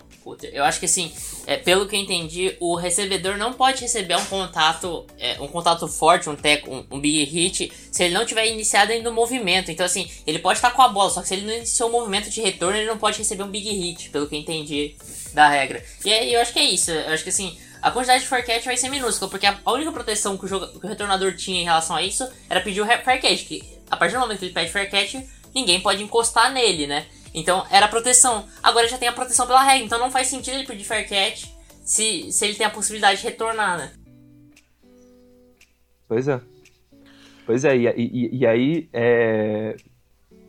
[0.51, 1.11] eu acho que assim,
[1.45, 5.87] é, pelo que eu entendi, o recebedor não pode receber um contato, é, um contato
[5.87, 9.71] forte, um, um, um, big hit, se ele não tiver iniciado ainda o movimento.
[9.71, 11.91] Então assim, ele pode estar com a bola, só que se ele não iniciou o
[11.91, 14.95] movimento de retorno, ele não pode receber um big hit, pelo que eu entendi
[15.33, 15.83] da regra.
[16.03, 16.91] E aí eu acho que é isso.
[16.91, 19.91] Eu acho que assim, a quantidade de fair catch vai ser minúscula, porque a única
[19.91, 22.85] proteção que o, jogo, que o retornador tinha em relação a isso era pedir o
[22.85, 25.15] fair catch, que a partir do momento que ele pede fair catch,
[25.53, 27.05] ninguém pode encostar nele, né?
[27.33, 28.45] Então era proteção.
[28.61, 31.45] Agora já tem a proteção pela regra, então não faz sentido ele pedir fair catch
[31.83, 33.91] se, se ele tem a possibilidade de retornar, né?
[36.07, 36.41] Pois é.
[37.45, 39.75] Pois é, e, e, e aí é...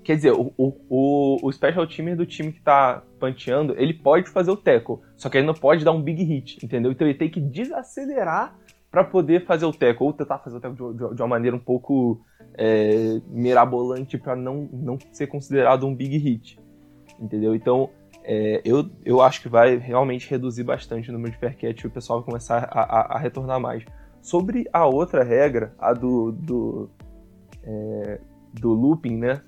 [0.03, 4.51] Quer dizer, o, o, o special teamer do time que tá panteando, ele pode fazer
[4.51, 6.91] o tackle, só que ele não pode dar um big hit, entendeu?
[6.91, 8.57] Então ele tem que desacelerar
[8.91, 11.57] para poder fazer o tackle, ou tentar fazer o tackle de, de, de uma maneira
[11.57, 12.21] um pouco
[12.55, 16.59] é, mirabolante para não, não ser considerado um big hit,
[17.21, 17.55] entendeu?
[17.55, 17.91] Então
[18.23, 21.91] é, eu, eu acho que vai realmente reduzir bastante o número de catch e o
[21.91, 23.85] pessoal vai começar a, a, a retornar mais.
[24.21, 26.91] Sobre a outra regra, a do, do,
[27.63, 28.21] é,
[28.53, 29.41] do looping, né?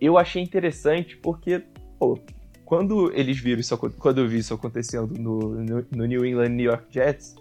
[0.00, 1.64] Eu achei interessante porque,
[1.98, 2.18] pô,
[2.64, 6.66] quando eles viram isso, quando eu vi isso acontecendo no, no, no New England New
[6.66, 7.34] York Jets,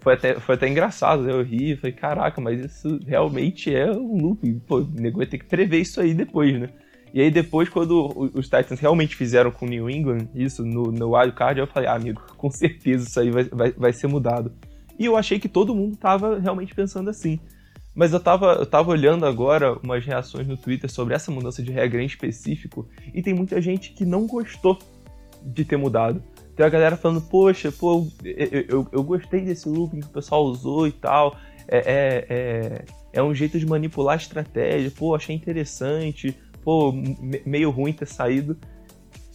[0.00, 1.32] foi até, foi até engraçado, né?
[1.32, 4.60] Eu ri e falei, caraca, mas isso realmente é um looping.
[4.60, 6.68] Pô, o nego vai ter que prever isso aí depois, né?
[7.14, 11.16] E aí depois, quando os Titans realmente fizeram com o New England, isso no, no
[11.16, 14.52] Wild Card, eu falei, ah, amigo, com certeza isso aí vai, vai, vai ser mudado.
[14.98, 17.38] E eu achei que todo mundo tava realmente pensando assim.
[17.94, 21.70] Mas eu tava, eu tava olhando agora umas reações no Twitter sobre essa mudança de
[21.70, 24.76] regra em específico, e tem muita gente que não gostou
[25.40, 26.20] de ter mudado.
[26.56, 30.44] Tem a galera falando, poxa, pô, eu, eu, eu gostei desse looping que o pessoal
[30.46, 31.36] usou e tal.
[31.68, 36.92] É, é, é, é, um jeito de manipular a estratégia, pô, achei interessante, pô,
[37.44, 38.56] meio ruim ter saído.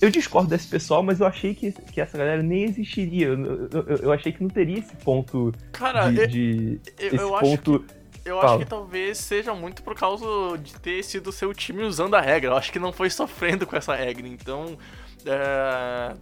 [0.01, 3.27] Eu discordo desse pessoal, mas eu achei que, que essa galera nem existiria.
[3.27, 7.29] Eu, eu, eu achei que não teria esse ponto Cara, de, de eu, esse eu
[7.31, 7.75] ponto.
[7.75, 7.99] Acho que...
[8.25, 10.25] Eu acho que talvez seja muito por causa
[10.61, 12.51] de ter sido seu time usando a regra.
[12.51, 14.27] Eu acho que não foi sofrendo com essa regra.
[14.27, 14.77] Então,
[15.25, 16.13] é...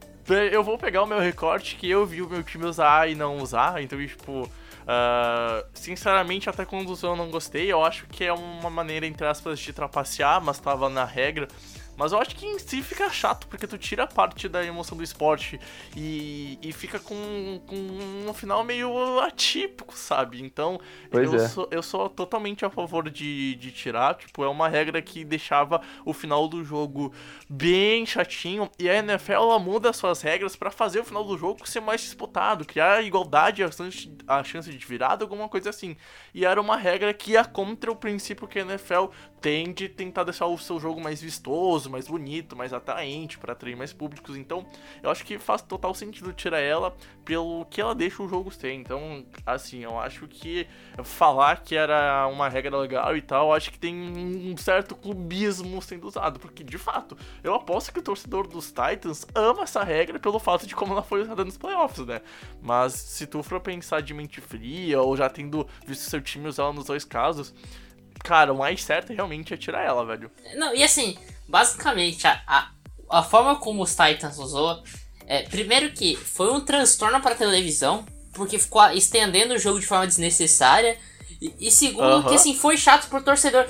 [0.51, 3.37] eu vou pegar o meu recorte que eu vi o meu time usar e não
[3.37, 3.83] usar.
[3.83, 4.49] Então, tipo,
[4.87, 5.65] uh...
[5.73, 7.71] sinceramente, até usou eu não gostei.
[7.71, 11.47] Eu acho que é uma maneira, entre aspas, de trapacear, mas tava na regra.
[11.97, 15.03] Mas eu acho que em si fica chato, porque tu tira parte da emoção do
[15.03, 15.59] esporte
[15.95, 17.75] e, e fica com, com
[18.29, 20.41] um final meio atípico, sabe?
[20.41, 20.79] Então,
[21.09, 21.47] Pois eu, é.
[21.47, 24.15] sou, eu sou totalmente a favor de, de tirar.
[24.15, 27.11] Tipo, é uma regra que deixava o final do jogo
[27.49, 28.69] bem chatinho.
[28.77, 31.79] E a NFL ela muda as suas regras pra fazer o final do jogo ser
[31.79, 35.97] mais disputado, criar igualdade, a chance, a chance de virada, alguma coisa assim.
[36.33, 39.05] E era uma regra que ia contra o princípio que a NFL
[39.39, 43.75] tem de tentar deixar o seu jogo mais vistoso, mais bonito, mais atraente para atrair
[43.75, 44.35] mais públicos.
[44.35, 44.65] Então,
[45.01, 48.73] eu acho que faz total sentido tirar ela pelo que ela deixa o jogo ser.
[48.73, 50.67] Então, assim, eu acho que
[51.03, 56.07] falar que era uma regra legal e tal, acho que tem um certo clubismo sendo
[56.07, 60.39] usado, porque de fato, eu aposto que o torcedor dos Titans ama essa regra pelo
[60.39, 62.21] fato de como ela foi usada nos playoffs, né?
[62.61, 66.63] Mas se tu for pensar de mente fria ou já tendo visto seu time usar
[66.63, 67.53] ela nos dois casos,
[68.23, 70.29] cara, o mais certo realmente é tirar ela, velho.
[70.55, 72.69] Não, e assim, basicamente, a, a,
[73.09, 74.81] a forma como os Titans usou.
[75.25, 80.07] É, primeiro que foi um transtorno pra televisão, porque ficou estendendo o jogo de forma
[80.07, 80.97] desnecessária.
[81.41, 82.29] E, e segundo, Aham.
[82.29, 83.65] que assim, foi chato pro torcedor.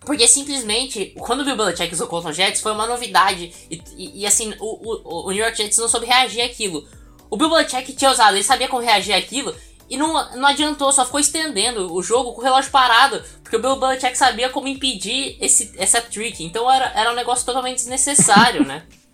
[0.00, 3.52] Porque simplesmente, quando o Bill Belichick usou contra o Jets, foi uma novidade.
[3.70, 6.86] E, e- e, assim, o, o, o New York Jets não soube reagir àquilo.
[7.28, 9.54] O Bill Belichick tinha usado, ele sabia como reagir àquilo.
[9.90, 13.22] E não, não adiantou, só ficou estendendo o jogo com o relógio parado.
[13.46, 16.42] Porque o Bill Belichick sabia como impedir esse, essa trick.
[16.44, 18.82] Então era, era um negócio totalmente desnecessário, né?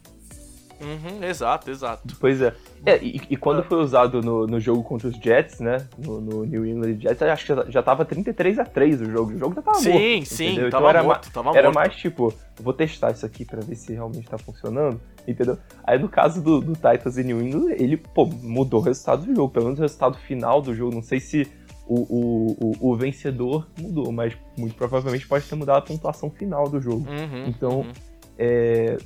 [0.83, 2.16] Uhum, exato, exato.
[2.18, 2.53] Pois é.
[2.85, 5.87] É, e, e quando foi usado no, no jogo contra os Jets, né?
[5.97, 9.33] No, no New England Jets, acho que já, já tava 33 a 3 o jogo.
[9.33, 10.27] O jogo já tava Sim, morto.
[10.27, 10.71] sim, entendeu?
[10.71, 11.75] tava então era, morto, tava era morto.
[11.77, 15.57] mais tipo, vou testar isso aqui pra ver se realmente tá funcionando, entendeu?
[15.85, 19.33] Aí no caso do, do Titans e New England, ele, pô, mudou o resultado do
[19.37, 19.53] jogo.
[19.53, 20.92] Pelo menos o resultado final do jogo.
[20.92, 21.49] Não sei se
[21.93, 26.81] o, o, o, vencedor mudou, mas muito provavelmente pode ter mudado a pontuação final do
[26.81, 27.09] jogo.
[27.09, 27.93] Uhum, Então, uhum.
[28.39, 28.97] é,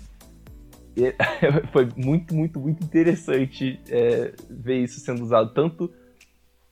[0.96, 1.14] e-
[1.72, 5.92] foi muito, muito, muito interessante é, ver isso sendo usado tanto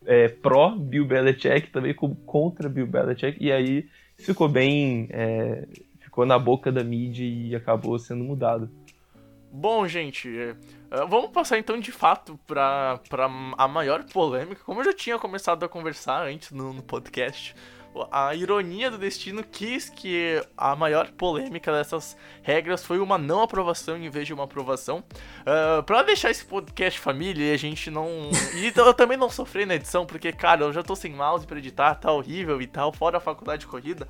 [0.06, 3.86] é, pró Bill Belichick também como contra Bill Belichick e aí
[4.18, 5.66] ficou bem é,
[6.00, 8.70] ficou na boca da mídia e acabou sendo mudado.
[9.56, 10.56] Bom, gente, é,
[10.90, 12.98] é, vamos passar então de fato pra
[13.56, 14.60] a maior polêmica.
[14.64, 17.54] Como eu já tinha começado a conversar antes no, no podcast,
[18.10, 23.96] a ironia do destino quis que a maior polêmica dessas regras foi uma não aprovação
[23.96, 25.04] em vez de uma aprovação.
[25.42, 28.08] Uh, pra deixar esse podcast família e a gente não.
[28.56, 31.58] E eu também não sofrer na edição, porque, cara, eu já tô sem mouse pra
[31.58, 34.08] editar, tá horrível e tal, fora a faculdade corrida.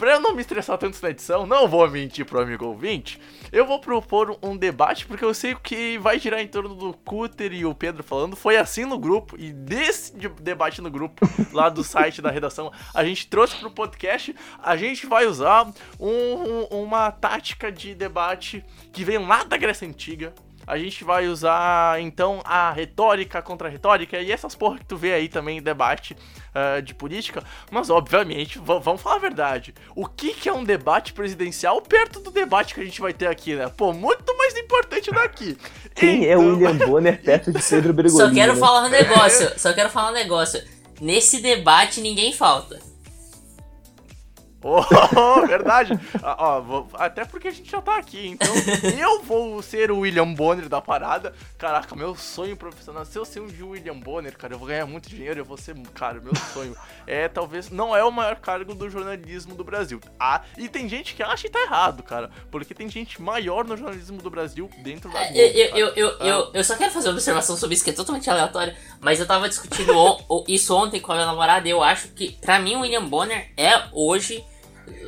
[0.00, 3.20] Pra eu não me estressar tanto na edição, não vou mentir pro amigo ouvinte,
[3.52, 7.52] eu vou propor um debate, porque eu sei que vai girar em torno do Cutter
[7.52, 8.34] e o Pedro falando.
[8.34, 12.72] Foi assim no grupo, e desse de- debate no grupo, lá do site da redação,
[12.94, 14.34] a gente trouxe pro podcast.
[14.62, 16.08] A gente vai usar um-
[16.70, 20.32] um- uma tática de debate que vem lá da Grécia Antiga.
[20.70, 24.96] A gente vai usar, então, a retórica contra a retórica e essas porra que tu
[24.96, 26.16] vê aí também em debate
[26.54, 27.42] ah, de política.
[27.72, 29.74] Mas, obviamente, vamos falar a verdade.
[29.96, 33.26] O que, que é um debate presidencial perto do debate que a gente vai ter
[33.26, 33.68] aqui, né?
[33.76, 35.58] Pô, muito mais importante daqui.
[35.92, 38.28] Quem é Então- William Bonner perto de Pedro Bregolini?
[38.28, 38.60] Só quero né?
[38.60, 40.62] falar um negócio, só quero falar um negócio.
[41.00, 42.89] Nesse debate ninguém falta.
[44.62, 44.82] Oh,
[45.46, 45.98] verdade.
[46.22, 48.48] Ah, ó, até porque a gente já tá aqui, então
[49.00, 51.32] eu vou ser o William Bonner da parada.
[51.56, 54.84] Caraca, meu sonho profissional, se eu ser um de William Bonner, cara, eu vou ganhar
[54.86, 58.74] muito dinheiro, eu vou ser, cara, meu sonho é talvez, não é o maior cargo
[58.74, 59.98] do jornalismo do Brasil.
[60.18, 63.76] Ah, e tem gente que acha que tá errado, cara, porque tem gente maior no
[63.76, 67.08] jornalismo do Brasil dentro da Globo, Eu, eu, eu, eu, eu, eu só quero fazer
[67.08, 70.74] uma observação sobre isso que é totalmente aleatório, mas eu tava discutindo on- o- isso
[70.76, 73.70] ontem com a minha namorada e eu acho que, pra mim, o William Bonner é
[73.92, 74.44] hoje,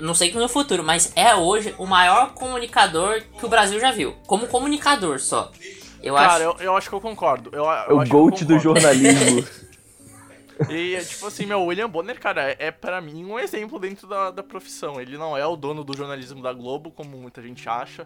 [0.00, 3.90] não sei que no futuro, mas é hoje o maior comunicador que o Brasil já
[3.90, 4.14] viu.
[4.26, 5.50] Como comunicador só.
[6.02, 6.42] Eu Cara, acho.
[6.42, 7.50] eu, eu acho que eu concordo.
[7.52, 9.46] Eu, eu É o GOAT do jornalismo.
[10.68, 14.30] E, tipo assim, meu, o William Bonner, cara, é, pra mim um exemplo dentro da,
[14.30, 15.00] da profissão.
[15.00, 18.04] Ele não é o dono do jornalismo da Globo, como muita gente acha.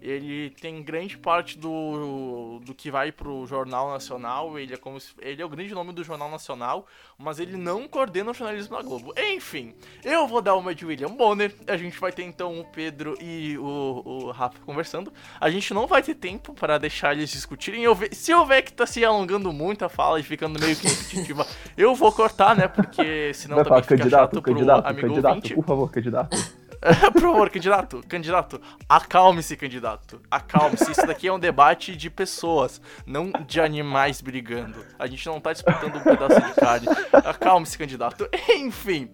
[0.00, 4.58] Ele tem grande parte do, do que vai pro Jornal Nacional.
[4.58, 6.86] Ele é, como se- ele é o grande nome do Jornal Nacional,
[7.18, 9.12] mas ele não coordena o jornalismo da Globo.
[9.18, 11.52] Enfim, eu vou dar uma de William Bonner.
[11.66, 15.12] A gente vai ter então o Pedro e o, o Rafa conversando.
[15.40, 17.82] A gente não vai ter tempo para deixar eles discutirem.
[17.82, 20.76] Eu ve- se eu ver que tá se alongando muito a fala e ficando meio
[20.76, 22.68] que repetitiva, eu vou cortar, né?
[22.68, 25.54] Porque senão Vai também falar, fica candidato, chato pro candidato, amigo candidato, ouvinte.
[25.54, 26.36] por favor, candidato.
[27.12, 30.20] Por favor, candidato, candidato, acalme-se, candidato.
[30.30, 30.92] Acalme-se.
[30.92, 34.84] Isso daqui é um debate de pessoas, não de animais brigando.
[34.98, 36.86] A gente não tá disputando um pedaço de carne.
[37.12, 38.28] Acalme-se, candidato.
[38.50, 39.10] Enfim.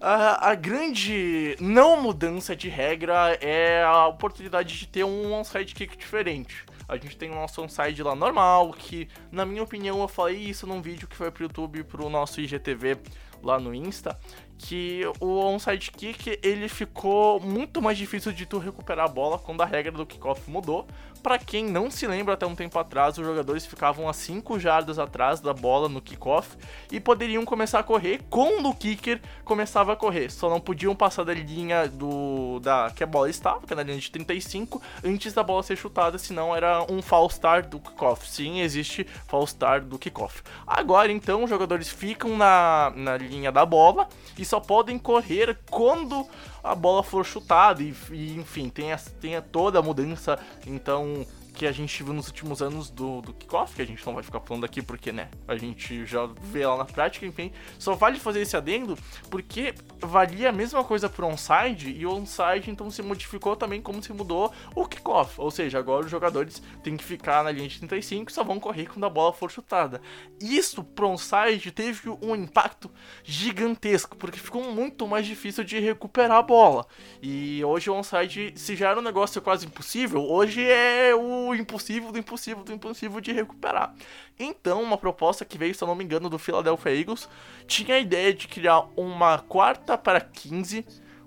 [0.00, 5.96] A, a grande não mudança de regra é a oportunidade de ter um onside kick
[5.96, 6.64] diferente.
[6.86, 10.66] A gente tem o nosso onside lá normal, que na minha opinião eu falei isso
[10.66, 12.98] num vídeo que foi pro YouTube pro nosso IGTV
[13.42, 14.18] lá no Insta,
[14.58, 19.60] que o onside kick ele ficou muito mais difícil de tu recuperar a bola quando
[19.62, 20.86] a regra do kickoff mudou.
[21.24, 24.98] Para quem não se lembra, até um tempo atrás os jogadores ficavam a 5 jardas
[24.98, 26.54] atrás da bola no kickoff
[26.92, 30.30] e poderiam começar a correr quando o kicker começava a correr.
[30.30, 33.82] Só não podiam passar da linha do da que a bola estava, que é na
[33.82, 38.28] linha de 35, antes da bola ser chutada, senão era um false start do kickoff.
[38.28, 40.42] Sim, existe false start do kickoff.
[40.66, 46.28] Agora então os jogadores ficam na, na linha da bola e só podem correr quando
[46.64, 51.26] a bola for chutada e, e enfim, tem, a, tem a toda a mudança, então
[51.54, 54.22] que a gente viu nos últimos anos do, do kickoff, que a gente não vai
[54.24, 57.52] ficar falando aqui porque, né, a gente já vê lá na prática, enfim.
[57.78, 58.98] Só vale fazer esse adendo
[59.30, 64.02] porque valia a mesma coisa pro onside e o onside então se modificou também como
[64.02, 65.40] se mudou o kickoff.
[65.40, 68.58] Ou seja, agora os jogadores têm que ficar na linha de 35 e só vão
[68.58, 70.02] correr quando a bola for chutada.
[70.40, 72.90] Isso pro onside teve um impacto
[73.22, 76.84] gigantesco, porque ficou muito mais difícil de recuperar a bola.
[77.22, 82.12] E hoje o onside, se já era um negócio quase impossível, hoje é o impossível
[82.12, 83.92] do impossível do impossível de recuperar.
[84.38, 87.28] Então, uma proposta que veio, se eu não me engano, do Philadelphia Eagles,
[87.66, 90.84] tinha a ideia de criar uma quarta para 15,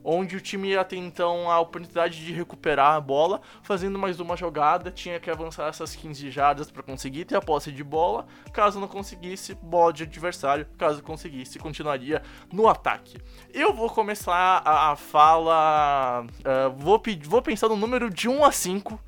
[0.09, 4.37] onde o time ia ter então a oportunidade de recuperar a bola, fazendo mais uma
[4.37, 8.25] jogada, tinha que avançar essas 15 jardas para conseguir ter a posse de bola.
[8.53, 10.65] Caso não conseguisse, bola de adversário.
[10.77, 12.21] Caso conseguisse, continuaria
[12.53, 13.17] no ataque.
[13.53, 16.25] Eu vou começar a, a fala.
[16.39, 19.06] Uh, vou, vou pensar no número de 1 a 5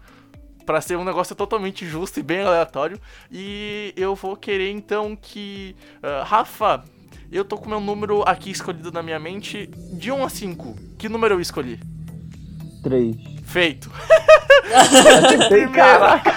[0.70, 3.02] para ser um negócio totalmente justo e bem aleatório.
[3.32, 5.76] E eu vou querer então que.
[5.96, 6.84] Uh, Rafa,
[7.32, 10.76] eu tô com meu número aqui escolhido na minha mente de 1 a 5.
[10.96, 11.80] Que número eu escolhi?
[12.84, 13.16] 3.
[13.46, 13.90] Feito.
[15.74, 16.36] Caraca.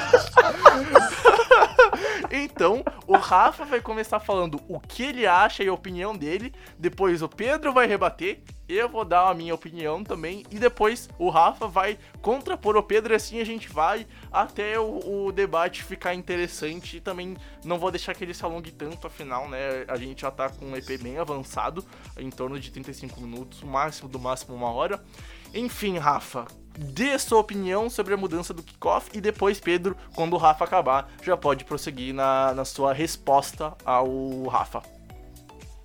[2.34, 6.54] Então, o Rafa vai começar falando o que ele acha e a opinião dele.
[6.78, 8.40] Depois o Pedro vai rebater.
[8.66, 10.42] Eu vou dar a minha opinião também.
[10.50, 13.14] E depois o Rafa vai contrapor o Pedro.
[13.14, 16.96] Assim a gente vai até o, o debate ficar interessante.
[16.96, 19.84] E também não vou deixar que ele se alongue tanto, afinal, né?
[19.86, 21.84] A gente já tá com um EP bem avançado,
[22.16, 25.04] em torno de 35 minutos, o máximo do máximo uma hora.
[25.52, 26.46] Enfim, Rafa,
[26.78, 31.10] dê sua opinião sobre a mudança do kickoff e depois, Pedro, quando o Rafa acabar,
[31.22, 34.82] já pode prosseguir na, na sua resposta ao Rafa.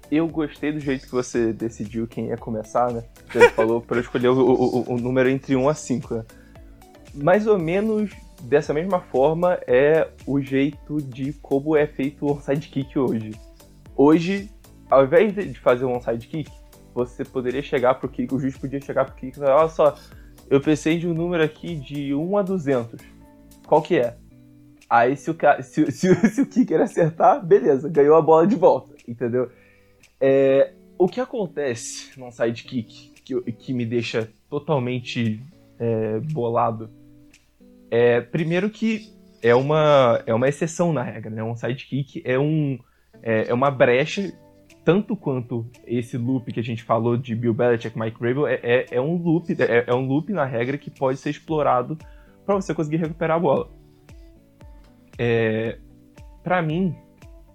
[0.09, 3.03] Eu gostei do jeito que você decidiu quem ia começar, né?
[3.31, 6.25] Você falou para eu escolher o, o, o, número entre 1 a 5, né?
[7.13, 8.11] Mais ou menos
[8.41, 13.31] dessa mesma forma é o jeito de como é feito o onside kick hoje.
[13.95, 14.49] Hoje,
[14.89, 16.49] ao invés de fazer um onside kick,
[16.93, 19.95] você poderia chegar pro kick, o juiz podia chegar pro kick e falar, olha só,
[20.49, 22.99] eu pensei de um número aqui de 1 a 200.
[23.65, 24.15] Qual que é?
[24.89, 28.95] Aí se o, se, se, se o kicker acertar, beleza, ganhou a bola de volta,
[29.07, 29.49] entendeu?
[30.19, 35.41] É, o que acontece num sidekick que, que me deixa totalmente
[35.77, 36.89] é, bolado
[37.89, 41.43] é, primeiro que é uma, é uma exceção na regra, né?
[41.43, 42.79] Um sidekick é, um,
[43.21, 44.33] é, é uma brecha
[44.87, 48.85] tanto quanto esse loop que a gente falou de Bill Belichick, Mike Rabel, é, é,
[48.91, 51.97] é um loop, é, é, um loop na regra que pode ser explorado
[52.45, 53.69] para você conseguir recuperar a bola.
[55.17, 55.77] É,
[56.41, 56.95] para mim,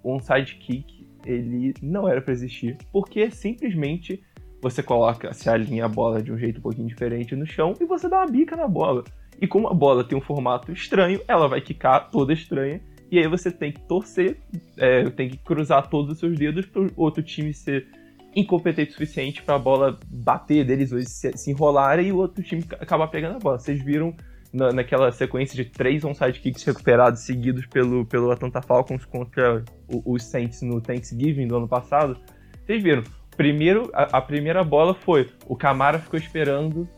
[0.04, 4.22] um sidekick ele não era para existir, porque simplesmente
[4.60, 7.86] você coloca, se alinha a bola de um jeito um pouquinho diferente no chão e
[7.86, 9.04] você dá uma bica na bola.
[9.40, 13.28] E como a bola tem um formato estranho, ela vai quicar toda estranha e aí
[13.28, 14.38] você tem que torcer,
[14.78, 17.86] é, tem que cruzar todos os seus dedos para o outro time ser
[18.34, 22.42] incompetente o suficiente para a bola bater deles dois se, se enrolarem e o outro
[22.42, 23.58] time acabar pegando a bola.
[23.58, 24.16] Vocês viram
[24.50, 29.62] na, naquela sequência de três onside kicks recuperados seguidos pelo, pelo Atlanta Falcons contra
[30.06, 32.16] os Saints no Thanksgiving do ano passado?
[32.64, 33.02] Vocês viram?
[33.36, 36.88] Primeiro, a, a, primeira bola foi o Camara ficou esperando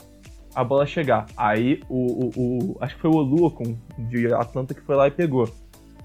[0.54, 1.26] a bola chegar.
[1.36, 5.10] Aí o, o, o acho que foi o Oluokun de Atlanta que foi lá e
[5.10, 5.63] pegou.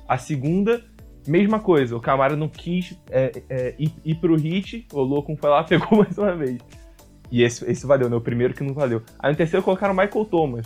[0.10, 0.84] A segunda,
[1.28, 1.95] mesma coisa.
[1.95, 5.99] O Camara não quis é, é, ir, ir pro hit, o Locum foi lá pegou
[5.99, 6.57] mais uma vez.
[7.32, 8.16] E esse, esse valeu, né?
[8.16, 9.03] O primeiro que não valeu.
[9.20, 10.66] Aí no terceiro colocaram o Michael Thomas.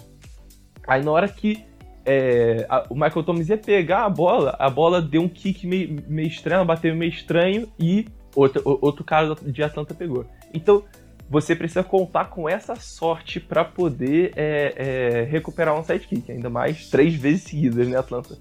[0.87, 1.65] Aí na hora que
[2.05, 6.01] é, a, o Michael Thomas ia pegar a bola, a bola deu um kick meio,
[6.07, 10.25] meio estranho, bateu meio estranho e outro, outro cara de Atlanta pegou.
[10.53, 10.85] Então
[11.29, 16.89] você precisa contar com essa sorte para poder é, é, recuperar um sidekick, ainda mais
[16.89, 18.37] três vezes seguidas, né, Atlanta?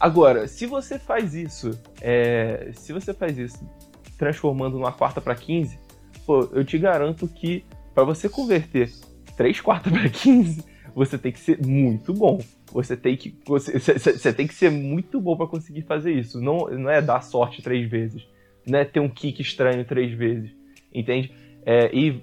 [0.00, 3.68] Agora, se você faz isso, é, se você faz isso
[4.16, 5.78] transformando numa quarta para 15,
[6.24, 8.90] pô, eu te garanto que para você converter
[9.36, 12.40] 3 quartas para 15, você tem que ser muito bom.
[12.72, 16.40] Você tem que, você, você tem que ser muito bom para conseguir fazer isso.
[16.40, 18.26] Não, não é dar sorte três vezes.
[18.66, 20.50] Não é ter um kick estranho três vezes.
[20.94, 21.34] Entende?
[21.66, 22.22] É, e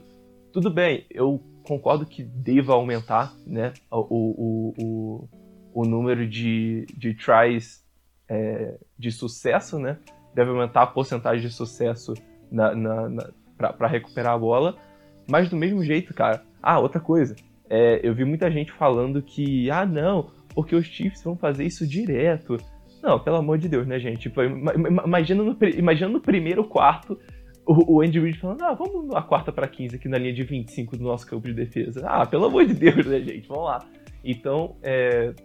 [0.52, 5.30] tudo bem, eu concordo que deva aumentar né, o, o, o,
[5.78, 7.86] o número de, de tries
[8.28, 10.00] é, de sucesso, né?
[10.34, 12.16] Deve aumentar a porcentagem de sucesso
[12.52, 14.76] na, na, na para recuperar a bola.
[15.30, 16.44] Mas do mesmo jeito, cara.
[16.64, 17.36] Ah, outra coisa.
[17.70, 21.86] É, eu vi muita gente falando que, ah, não, porque os Chiefs vão fazer isso
[21.86, 22.58] direto.
[23.04, 24.22] Não, pelo amor de Deus, né, gente?
[24.22, 27.20] Tipo, imagina, no, imagina no primeiro quarto
[27.68, 30.44] o, o Andy Reid falando, ah, vamos na quarta para 15 aqui na linha de
[30.44, 32.02] 25 do nosso campo de defesa.
[32.04, 33.48] Ah, pelo amor de Deus, né, gente?
[33.48, 33.86] Vamos lá.
[34.24, 35.36] Então, é,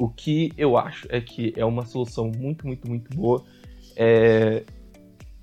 [0.00, 3.44] o que eu acho é que é uma solução muito, muito, muito boa.
[3.94, 4.62] É,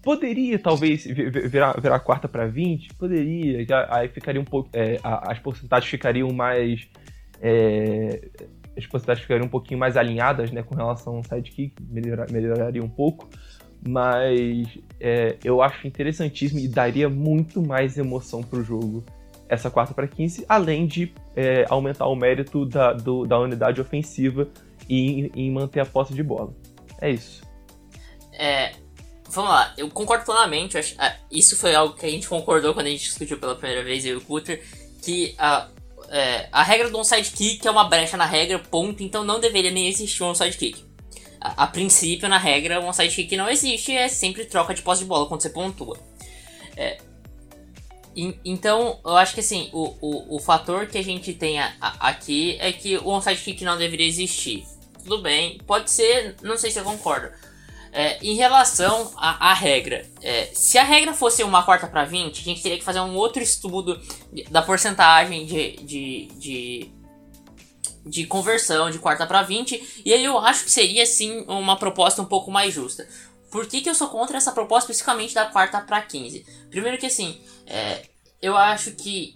[0.01, 5.37] poderia talvez virar, virar quarta para 20, poderia, já, aí ficaria um pouco, é, as
[5.37, 6.89] porcentagens ficariam mais
[7.39, 8.29] é,
[8.75, 12.89] as porcentagens ficariam um pouquinho mais alinhadas, né, com relação ao sidekick, melhorar, melhoraria um
[12.89, 13.29] pouco,
[13.87, 14.67] mas
[14.99, 19.05] é, eu acho interessantíssimo e daria muito mais emoção pro jogo
[19.49, 24.47] essa quarta para 15, além de é, aumentar o mérito da, do, da unidade ofensiva
[24.89, 26.53] e em manter a posse de bola.
[27.01, 27.41] É isso.
[28.33, 28.73] É,
[29.29, 30.77] vamos lá, eu concordo plenamente.
[30.77, 33.83] Acho, ah, isso foi algo que a gente concordou quando a gente discutiu pela primeira
[33.83, 34.63] vez, eu e o Cutter,
[35.01, 35.67] que a,
[36.09, 39.71] é, a regra do onside kick é uma brecha na regra, ponto, então não deveria
[39.71, 40.85] nem existir um onside kick.
[41.39, 45.07] A, princípio, na regra, o onside kick não existe, é sempre troca de posse de
[45.07, 45.97] bola quando você pontua.
[46.75, 46.97] É,
[48.43, 52.09] então, eu acho que assim, o, o, o fator que a gente tem a, a,
[52.09, 54.65] aqui é que o onside kick não deveria existir.
[55.03, 57.29] Tudo bem, pode ser, não sei se eu concordo.
[57.91, 62.43] É, em relação à, regra, é, se a regra fosse uma quarta para 20, a
[62.43, 63.99] gente teria que fazer um outro estudo
[64.51, 66.91] da porcentagem de, de, de,
[68.05, 72.21] de conversão de quarta para 20, e aí eu acho que seria sim uma proposta
[72.21, 73.07] um pouco mais justa.
[73.49, 76.45] Por que, que eu sou contra essa proposta especificamente da quarta para 15?
[76.69, 78.01] Primeiro que assim, é,
[78.41, 79.35] eu acho que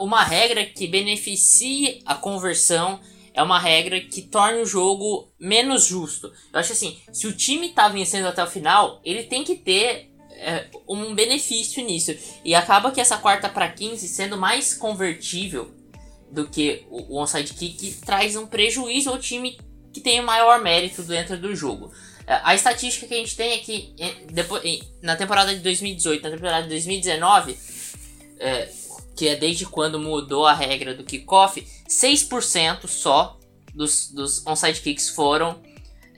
[0.00, 3.00] uma regra que beneficie a conversão
[3.32, 6.32] é uma regra que torna o jogo menos justo.
[6.52, 10.10] Eu acho assim, se o time tá vencendo até o final, ele tem que ter
[10.32, 12.12] é, um benefício nisso.
[12.44, 15.72] E acaba que essa quarta para 15 sendo mais convertível
[16.32, 19.56] do que o, o onside kick traz um prejuízo ao time
[19.92, 21.92] que tem o maior mérito dentro do jogo.
[22.28, 23.94] É, a estatística que a gente tem é que
[24.30, 24.62] depois,
[25.00, 27.58] na temporada de 2018, na temporada de 2019,
[28.38, 28.68] é,
[29.16, 33.38] que é desde quando mudou a regra do kickoff, 6% só
[33.74, 35.62] dos, dos onside kicks foram,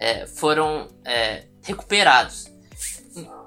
[0.00, 2.50] é, foram é, recuperados.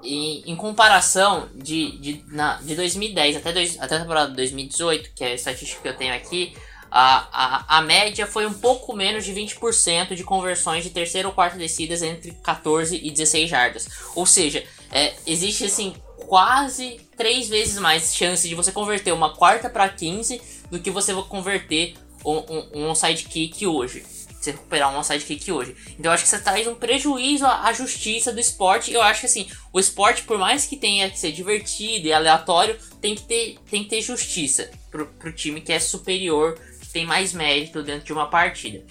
[0.02, 5.12] E, em comparação de, de, na, de 2010 até, dois, até a temporada de 2018,
[5.14, 6.56] que é a estatística que eu tenho aqui,
[6.96, 11.58] a, a, média foi um pouco menos de 20% de conversões de terceira ou quarta
[11.58, 13.88] descidas entre 14 e 16 jardas.
[14.14, 15.92] Ou seja, é, existe assim
[16.28, 20.40] quase três vezes mais chance de você converter uma quarta para 15
[20.70, 24.04] do que você converter um, um, um onside kick hoje.
[24.40, 25.74] Você recuperar um onside kick hoje.
[25.98, 28.92] Então eu acho que você traz um prejuízo à, justiça do esporte.
[28.92, 32.78] Eu acho que assim, o esporte, por mais que tenha que ser divertido e aleatório,
[33.00, 36.58] tem que ter, tem que ter justiça pro, pro time que é superior,
[36.94, 38.82] tem mais mérito dentro de uma partida.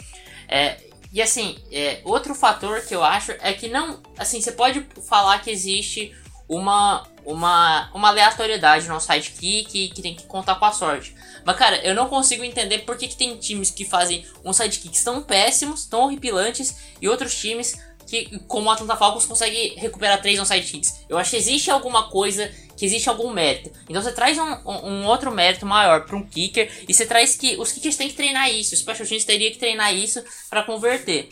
[0.47, 0.77] É,
[1.11, 4.03] e assim, é, outro fator que eu acho é que não.
[4.17, 6.13] Assim, você pode falar que existe
[6.49, 11.15] uma, uma, uma aleatoriedade no sidekick que, que tem que contar com a sorte.
[11.45, 15.03] Mas, cara, eu não consigo entender por que, que tem times que fazem uns sidekicks
[15.03, 20.39] tão péssimos, tão horripilantes, e outros times que, como o Atlanta Falcons, consegue recuperar três
[20.39, 21.05] on sidekicks.
[21.07, 22.51] Eu acho que existe alguma coisa,
[22.83, 23.71] que existe algum mérito.
[23.87, 27.55] Então você traz um, um, outro mérito maior para um kicker, e você traz que
[27.55, 31.29] os kickers têm que treinar isso, os special teams teriam que treinar isso para converter.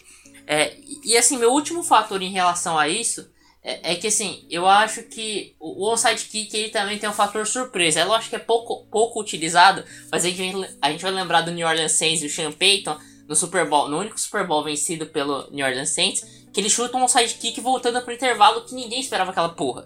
[0.48, 3.30] É, e assim, meu último fator em relação a isso
[3.62, 7.46] é, é, que assim, eu acho que o onside kick ele também tem um fator
[7.46, 8.00] surpresa.
[8.00, 11.52] É lógico que é pouco, pouco utilizado, mas a gente, a gente vai lembrar do
[11.52, 12.98] New Orleans Saints e o Sean Payton
[13.28, 16.96] no Super Bowl, no único Super Bowl vencido pelo New Orleans Saints, que ele chuta
[16.96, 19.84] um onside kick voltando pro intervalo que ninguém esperava aquela porra.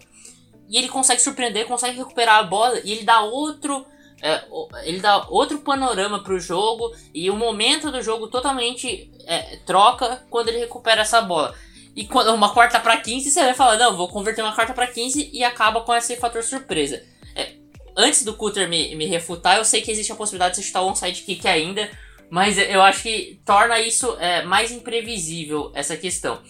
[0.69, 3.85] E ele consegue surpreender, consegue recuperar a bola e ele dá outro
[4.21, 4.43] é,
[4.83, 10.47] ele dá outro panorama pro jogo e o momento do jogo totalmente é, troca quando
[10.47, 11.53] ele recupera essa bola.
[11.95, 14.87] E quando uma quarta para 15, você vai falar, não, vou converter uma quarta para
[14.87, 17.03] 15 e acaba com esse fator surpresa.
[17.35, 17.53] É,
[17.95, 20.81] antes do Cutter me, me refutar, eu sei que existe a possibilidade de você chutar
[20.81, 21.89] o onside kick ainda,
[22.29, 26.41] mas eu acho que torna isso é, mais imprevisível, essa questão.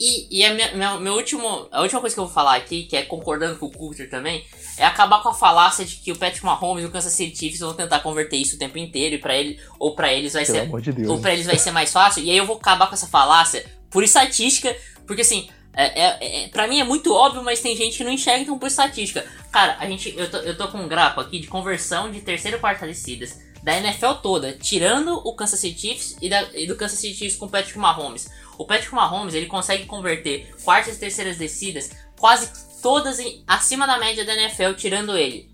[0.00, 2.84] E, e a, minha, minha, meu último, a última coisa que eu vou falar aqui,
[2.84, 4.44] que é concordando com o Coulter também,
[4.76, 7.60] é acabar com a falácia de que o Patrick Mahomes e o Kansas City Chiefs
[7.60, 10.80] vão tentar converter isso o tempo inteiro e para ele ou para eles vai Pelo
[10.80, 12.22] ser de ou para eles vai ser mais fácil.
[12.22, 16.48] E aí eu vou acabar com essa falácia por estatística, porque assim, é, é, é,
[16.48, 19.26] pra mim é muito óbvio, mas tem gente que não enxerga então por estatística.
[19.50, 22.56] Cara, a gente, eu tô, eu tô com um gráfico aqui de conversão de terceira
[22.56, 26.76] e quarta descidas da NFL toda, tirando o Kansas City Chiefs e, da, e do
[26.76, 28.28] Kansas City Chiefs com o Patrick Mahomes.
[28.56, 32.50] O Patrick Mahomes ele consegue converter quartas e terceiras descidas quase
[32.82, 35.50] todas em, acima da média da NFL, tirando ele.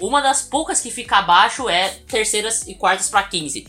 [0.00, 3.66] Uma das poucas que fica abaixo é terceiras e quartas para 15.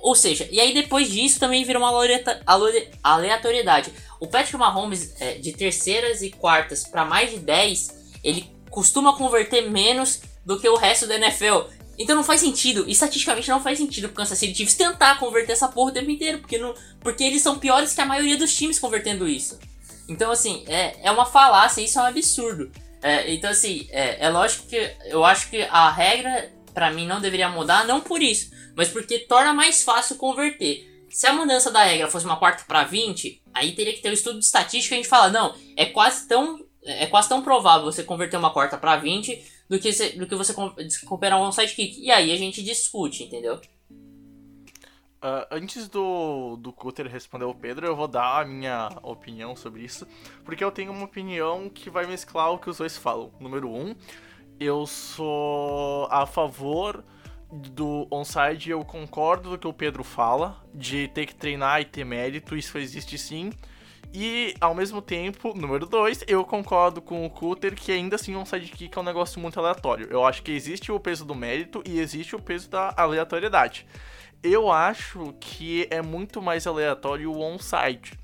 [0.00, 1.92] Ou seja, e aí depois disso também vira uma
[3.02, 3.92] aleatoriedade.
[4.18, 9.70] O Patrick Mahomes é, de terceiras e quartas para mais de 10, ele costuma converter
[9.70, 11.68] menos do que o resto da NFL.
[11.98, 15.68] Então não faz sentido, estatisticamente não faz sentido pro Kansas City Chiefs tentar converter essa
[15.68, 18.78] porra o tempo inteiro, porque, não, porque eles são piores que a maioria dos times
[18.78, 19.58] convertendo isso.
[20.08, 22.70] Então, assim, é, é uma falácia, isso é um absurdo.
[23.02, 27.20] É, então, assim, é, é lógico que eu acho que a regra, para mim, não
[27.20, 30.88] deveria mudar, não por isso, mas porque torna mais fácil converter.
[31.10, 34.14] Se a mudança da regra fosse uma quarta para 20, aí teria que ter um
[34.14, 37.84] estudo de estatística e a gente fala, não, é quase tão, é quase tão provável
[37.84, 40.54] você converter uma quarta para 20 do que, se, do que você
[41.00, 42.00] recuperar um sidekick.
[42.00, 43.60] E aí a gente discute, entendeu?
[45.24, 49.82] Uh, antes do, do Cutter responder o Pedro, eu vou dar a minha opinião sobre
[49.82, 50.04] isso,
[50.44, 53.32] porque eu tenho uma opinião que vai mesclar o que os dois falam.
[53.38, 53.94] Número um,
[54.58, 57.04] eu sou a favor
[57.52, 61.84] do onside, eu concordo com o que o Pedro fala, de ter que treinar e
[61.84, 63.52] ter mérito, isso existe sim.
[64.14, 68.44] E, ao mesmo tempo, número 2, eu concordo com o Cutter que ainda assim um
[68.44, 70.06] sidekick é um negócio muito aleatório.
[70.10, 73.86] Eu acho que existe o peso do mérito e existe o peso da aleatoriedade.
[74.42, 78.18] Eu acho que é muito mais aleatório o onside.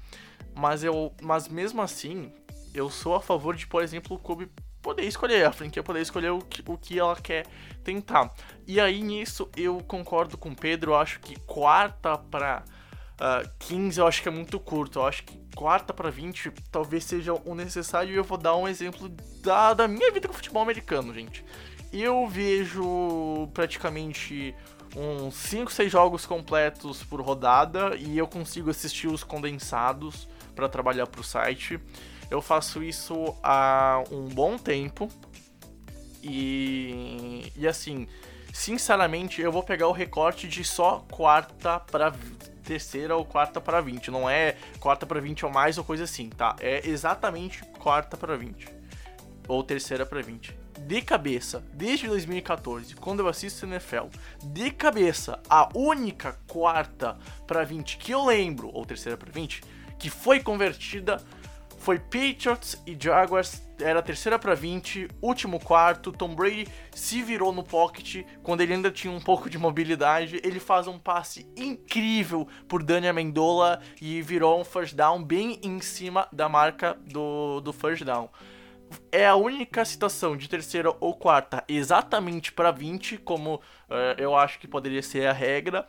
[0.55, 2.33] Mas eu, mas mesmo assim,
[2.75, 4.51] eu sou a favor de, por exemplo, o clube
[4.83, 7.47] poder escolher, a franquia poder escolher o que, o que ela quer
[7.83, 8.33] tentar.
[8.67, 12.65] E aí nisso eu concordo com o Pedro, acho que quarta para
[13.15, 14.99] uh, 15 eu acho que é muito curto.
[14.99, 18.69] Eu acho que quarta para 20 talvez seja o necessário e eu vou dar um
[18.69, 19.09] exemplo
[19.43, 21.45] da, da minha vida com o futebol americano, gente.
[21.93, 24.55] Eu vejo praticamente
[24.95, 31.09] uns 5, 6 jogos completos por rodada e eu consigo assistir os condensados para trabalhar
[31.09, 31.81] para o site.
[32.31, 35.09] Eu faço isso há um bom tempo
[36.23, 38.07] e, e assim,
[38.53, 42.13] sinceramente, eu vou pegar o recorte de só quarta para
[42.69, 46.29] terceira ou quarta para 20, não é quarta para 20 ou mais ou coisa assim,
[46.29, 46.55] tá?
[46.61, 48.69] É exatamente quarta para 20
[49.49, 54.07] ou terceira para 20 de cabeça, desde 2014, quando eu assisto NFL,
[54.45, 59.63] de cabeça, a única quarta para 20 que eu lembro, ou terceira para 20,
[59.99, 61.23] que foi convertida
[61.79, 67.63] foi Patriots e Jaguars, era terceira para 20, último quarto, Tom Brady se virou no
[67.63, 72.83] pocket quando ele ainda tinha um pouco de mobilidade, ele faz um passe incrível por
[72.83, 78.05] Dani Amendola e virou um first down bem em cima da marca do, do first
[78.05, 78.29] down.
[79.13, 83.61] É a única situação de terceira ou quarta exatamente para 20, como uh,
[84.17, 85.87] eu acho que poderia ser a regra,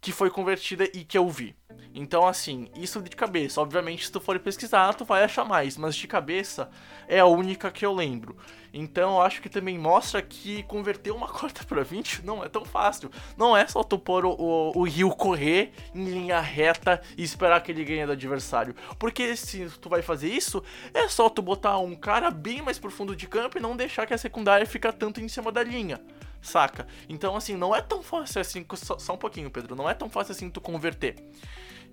[0.00, 1.54] que foi convertida e que eu vi.
[1.98, 3.60] Então, assim, isso de cabeça.
[3.60, 6.70] Obviamente, se tu for pesquisar, tu vai achar mais, mas de cabeça
[7.08, 8.36] é a única que eu lembro.
[8.72, 12.66] Então, eu acho que também mostra que converter uma quarta para 20 não é tão
[12.66, 13.10] fácil.
[13.34, 17.62] Não é só tu pôr o, o, o Rio correr em linha reta e esperar
[17.62, 18.74] que ele ganhe do adversário.
[18.98, 23.16] Porque se tu vai fazer isso, é só tu botar um cara bem mais profundo
[23.16, 25.98] de campo e não deixar que a secundária fica tanto em cima da linha
[26.46, 26.86] saca?
[27.08, 30.08] Então, assim, não é tão fácil assim, só, só, um pouquinho, Pedro, não é tão
[30.08, 31.16] fácil assim tu converter.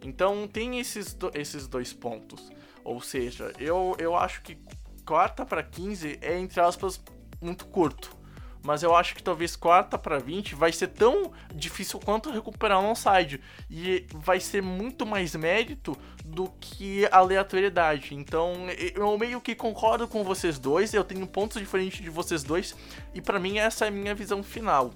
[0.01, 2.51] Então, tem esses, do, esses dois pontos.
[2.84, 4.58] Ou seja, eu, eu acho que
[5.06, 7.01] quarta para 15 é, entre aspas,
[7.41, 8.22] muito curto.
[8.64, 12.91] Mas eu acho que talvez quarta para 20 vai ser tão difícil quanto recuperar um
[12.91, 13.41] onside.
[13.70, 18.16] E vai ser muito mais mérito do que aleatoriedade.
[18.16, 18.53] Então
[18.95, 20.93] eu meio que concordo com vocês dois.
[20.93, 22.74] Eu tenho pontos diferentes de vocês dois.
[23.14, 24.91] E para mim essa é a minha visão final.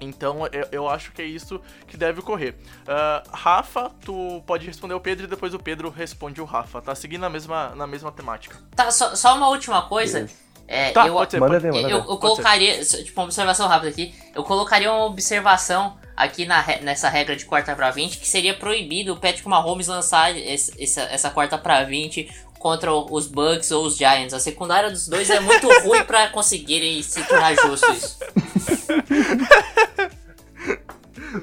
[0.00, 2.54] Então eu, eu, acho que é isso que deve ocorrer.
[2.82, 6.94] Uh, Rafa, tu pode responder o Pedro e depois o Pedro responde o Rafa, tá?
[6.94, 8.58] Seguindo na mesma, na mesma temática.
[8.74, 10.28] Tá, só, só uma última coisa.
[10.72, 12.08] É, tá, eu, pode ser, Manda ver, manda eu, ver.
[12.10, 14.14] eu colocaria, tipo, uma observação rápida aqui.
[14.32, 19.12] Eu colocaria uma observação aqui na, nessa regra de quarta pra 20 que seria proibido
[19.12, 23.96] o Patrick Mahomes lançar esse- essa, essa quarta pra 20 contra os Bucks ou os
[23.96, 24.32] Giants.
[24.32, 28.18] A secundária dos dois é muito ruim pra conseguirem se tornar justo isso.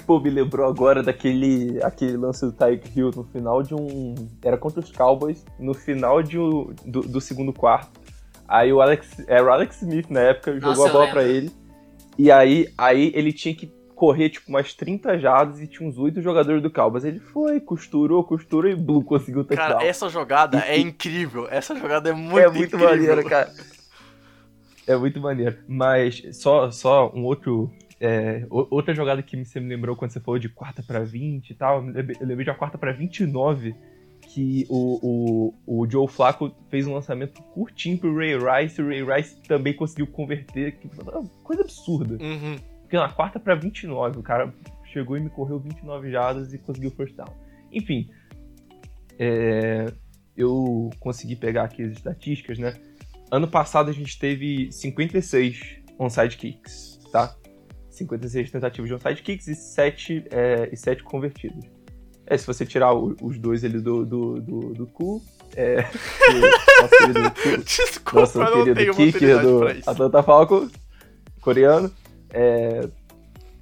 [0.06, 4.16] Pô, me lembrou agora daquele aquele lance do Tyreek Hill no final de um.
[4.42, 8.07] Era contra os Cowboys, no final de um, do, do segundo quarto.
[8.48, 9.24] Aí o Alex.
[9.28, 11.52] Era o Alex Smith na época, Nossa, jogou a bola pra ele.
[12.18, 16.22] E aí, aí ele tinha que correr tipo umas 30 jardas e tinha uns 8
[16.22, 17.04] jogadores do Cowboys.
[17.04, 19.70] Ele foi, costurou, costurou e blue, conseguiu touchdown.
[19.80, 21.48] Cara, essa jogada é E- incrível.
[21.50, 22.90] Essa jogada é muito é muito incrível.
[22.90, 23.52] maneiro, cara.
[24.86, 25.58] É muito maneiro.
[25.68, 27.72] Mas só, só um outro.
[28.00, 31.56] é, outra jogada que você me lembrou quando você falou de quarta pra 20 e
[31.56, 31.80] tal.
[31.80, 33.76] Eu lembrei- eu lembrei de uma quarta pra 29
[34.38, 38.88] que o, o, o Joe Flacco fez um lançamento curtinho pro Ray Rice e o
[38.88, 40.78] Ray Rice também conseguiu converter.
[40.78, 40.88] que-
[41.44, 42.24] Coisa absurda.
[42.24, 42.56] Uhum.
[42.82, 44.54] Porque na quarta pra 29, o cara
[44.94, 47.34] chegou e me correu 29 jardas e conseguiu o first down.
[47.72, 48.12] Enfim,
[49.18, 49.92] é,
[50.36, 52.76] eu consegui pegar aqui as estatísticas, né?
[53.32, 57.36] Ano passado a gente teve 56 onside kicks, tá?
[57.90, 61.66] 56 tentativas de onside kicks e 7, é, e 7 convertidos.
[62.30, 65.22] É, se você tirar o- os dois ali do, do, do, do cu,
[65.56, 69.90] é, do nosso querido cu, Desculpa, nosso eu não querido tenho kicker maturidade do.
[69.90, 70.72] Atlanta Falcons,
[71.42, 71.92] coreano,
[72.30, 72.90] é,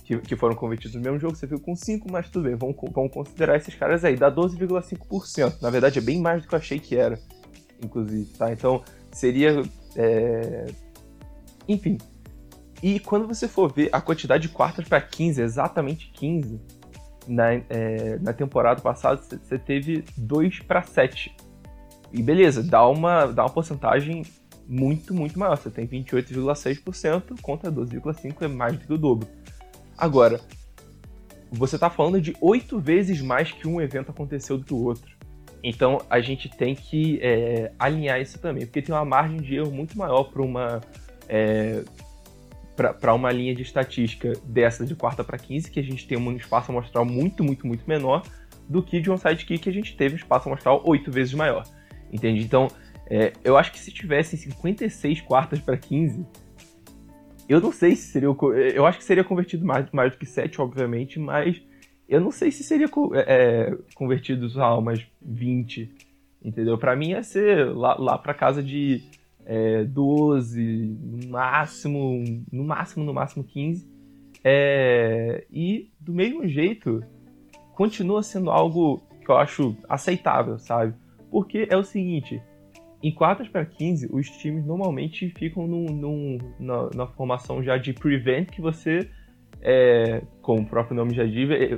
[0.04, 2.76] que, que foram convertidos no mesmo jogo, você viu com 5, mas tudo bem, vamos,
[2.92, 5.62] vamos considerar esses caras aí, dá 12,5%.
[5.62, 7.20] Na verdade, é bem mais do que eu achei que era,
[7.84, 8.52] inclusive, tá?
[8.52, 9.62] Então, seria.
[9.96, 10.66] é,
[11.68, 11.98] Enfim.
[12.84, 16.60] E quando você for ver a quantidade de quartas para 15, exatamente 15,
[17.28, 21.36] na, é, na temporada passada, você- teve 2 para 7.
[22.12, 24.24] E beleza, dá uma, dá uma porcentagem
[24.68, 25.58] muito, muito maior.
[25.58, 29.28] Você tem 28,6% contra 12,5% é mais do que o dobro.
[29.98, 30.40] Agora,
[31.52, 35.16] você tá falando de oito vezes mais que um evento aconteceu do que o outro.
[35.64, 39.72] Então a gente tem que é, alinhar isso também, porque tem uma margem de erro
[39.72, 40.82] muito maior para uma
[41.28, 41.84] é,
[42.76, 46.36] para uma linha de estatística dessa de quarta para 15, que a gente tem um
[46.36, 48.24] espaço amostral muito, muito, muito menor,
[48.68, 51.64] do que de um sidekick que a gente teve um espaço amostral oito vezes maior.
[52.12, 52.42] Entende?
[52.42, 52.68] Então,
[53.08, 56.26] é, eu acho que se tivessem 56 quartas para 15,
[57.48, 58.30] eu não sei se seria.
[58.74, 61.62] Eu acho que seria convertido mais, mais do que 7, obviamente, mas
[62.10, 65.94] eu não sei se seria é, é, convertido a umas 20.
[66.44, 66.78] Entendeu?
[66.78, 69.04] Pra mim ia ser lá, lá pra casa de
[69.46, 73.88] é, 12, no máximo, no máximo, no máximo 15.
[74.44, 77.04] É, e do mesmo jeito,
[77.74, 80.94] continua sendo algo que eu acho aceitável, sabe?
[81.32, 82.42] Porque é o seguinte,
[83.02, 87.92] em quartas para 15, os times normalmente ficam num, num- na, na formação já de
[87.94, 89.10] prevent que você,
[89.62, 91.76] é, como o próprio nome já diz, é,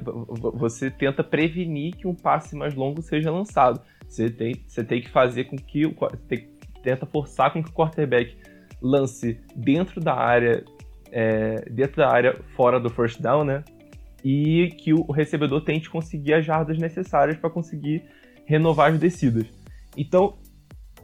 [0.54, 3.82] você tenta prevenir que um passe mais longo seja lançado.
[4.08, 5.84] Você tem, você tem que fazer com que
[6.28, 6.48] tem-
[6.88, 8.38] tenta forçar com que o quarterback
[8.82, 10.64] lance dentro da área,
[11.12, 13.62] é, dentro da área fora do first down, né?
[14.24, 18.06] E que o recebedor tente conseguir as jardas necessárias para conseguir
[18.46, 19.48] renovar as descidas.
[19.98, 20.38] Então,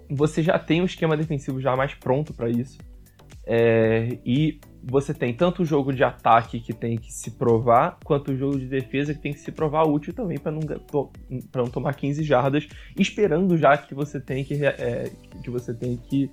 [0.10, 2.78] você já tem um esquema defensivo já mais pronto para isso.
[3.46, 8.32] É, e você tem tanto o jogo de ataque que tem que se provar, quanto
[8.32, 10.60] o jogo de defesa que tem que se provar útil também para não,
[11.52, 12.68] pra não tomar 15 jardas,
[12.98, 15.10] esperando já que você tem que, é,
[15.42, 16.30] que você tem que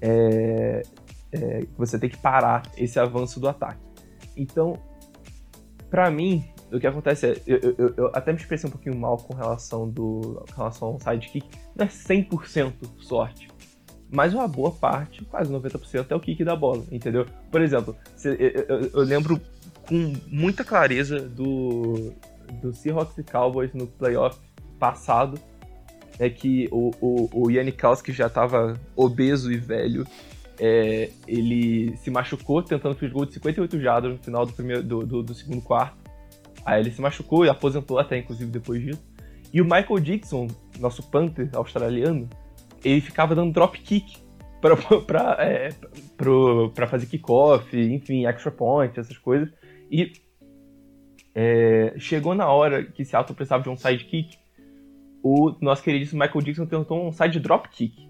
[0.00, 0.82] é,
[1.32, 3.80] é, você tem que parar esse avanço do ataque.
[4.36, 4.78] Então,
[5.90, 9.16] para mim, o que acontece é, eu- eu- eu até me expressei um pouquinho mal
[9.18, 11.46] com relação do com relação ao sidekick,
[11.76, 13.48] não é 100% sorte.
[14.12, 17.26] Mas uma boa parte, quase 90%, é o kick da bola, entendeu?
[17.50, 19.40] Por exemplo, eu, lembro
[19.86, 22.12] com muita clareza do,
[22.60, 24.38] do Seahawks e Cowboys no playoff
[24.78, 25.38] passado,
[26.18, 30.04] é que o, o, o Janikowski já estava obeso e velho,
[30.58, 35.06] é, ele se machucou tentando field goal de 58 jardas no final do, primeiro, do,
[35.06, 35.96] do, do segundo quarto.
[36.64, 39.02] Aí ele se machucou e aposentou até, inclusive, depois disso.
[39.52, 40.48] E o Michael Dixon,
[40.78, 42.28] nosso punter australiano,
[42.84, 44.16] ele ficava dando drop kick
[44.60, 44.76] pra,
[45.06, 45.70] pra, é,
[46.16, 49.48] pro, pra fazer kickoff, enfim, extra point, essas coisas.
[49.90, 50.12] E
[51.34, 54.38] é, chegou na hora que Seattle precisava de um sidekick,
[55.22, 58.08] o nosso queridíssimo Michael Dixon tentou um side drop kick.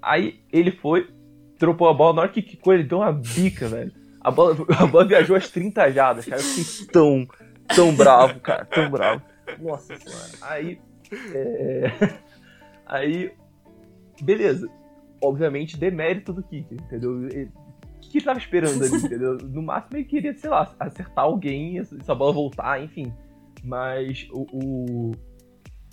[0.00, 1.08] Aí ele foi,
[1.58, 3.92] dropou a bola, na hora que quicou, ele deu uma bica, velho.
[4.20, 6.40] A bola, a bola viajou às 30 jardas, cara.
[6.40, 7.26] Eu fiquei tão,
[7.74, 9.22] tão bravo, cara, tão bravo.
[9.60, 10.30] Nossa senhora.
[10.42, 10.80] Aí.
[11.34, 11.92] é,
[12.86, 13.32] Aí.
[14.20, 14.68] Beleza.
[15.22, 17.24] Obviamente, demérito do kicker, entendeu?
[17.28, 17.50] Ele-
[17.96, 19.38] O que ele tava esperando ali, entendeu?
[19.38, 23.12] No máximo ele queria, sei lá, acertar alguém essa bola voltar, enfim.
[23.64, 25.12] Mas o, o-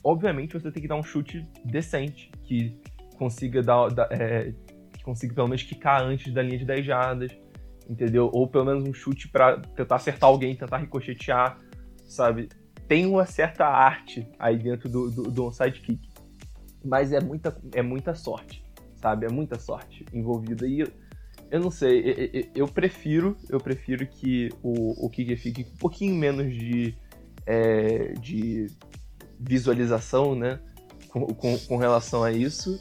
[0.03, 2.79] Obviamente você tem que dar um chute decente, que
[3.17, 3.89] consiga dar.
[3.89, 4.53] dar- é,
[4.93, 7.31] que consiga pelo menos quicar antes da linha de 10 jardas,
[7.87, 8.29] entendeu?
[8.33, 11.59] Ou pelo menos um chute pra tentar acertar alguém, tentar ricochetear.
[12.05, 12.47] sabe?
[12.87, 16.08] Tem uma certa arte aí dentro do, do, do onside kick.
[16.83, 18.63] Mas é muita, é muita sorte,
[18.95, 19.25] sabe?
[19.25, 20.67] É muita sorte envolvida.
[20.67, 20.87] E eu,
[21.51, 26.15] eu não sei, eu, eu, prefiro, eu prefiro que o, o kicker fique um pouquinho
[26.15, 26.95] menos de,
[27.45, 28.67] é, de
[29.39, 30.59] visualização, né?
[31.09, 32.79] Com, com, com relação a isso,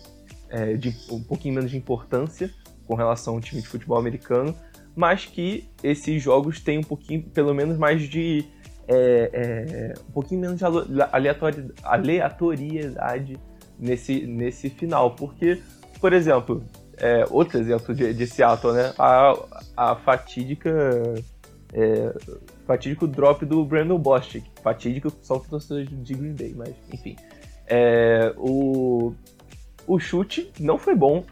[0.51, 2.51] é, de um pouquinho menos de importância
[2.87, 4.55] com relação ao time de futebol americano,
[4.95, 8.45] mas que esses jogos tenham um pouquinho, pelo menos mais de
[8.89, 10.65] é, é, um pouquinho menos de
[11.85, 13.39] aleatoriedade
[13.79, 15.61] nesse, nesse final, porque,
[16.01, 16.65] por exemplo,
[16.97, 19.35] é, outro exemplo de, de Seattle, né, a,
[19.77, 21.15] a fatídica
[21.73, 22.15] é,
[22.67, 27.17] fatídico drop do Brandon Bostic, fatídico só para torcedores de Green Bay, mas enfim,
[27.67, 29.15] é, o
[29.89, 31.25] o chute não foi bom,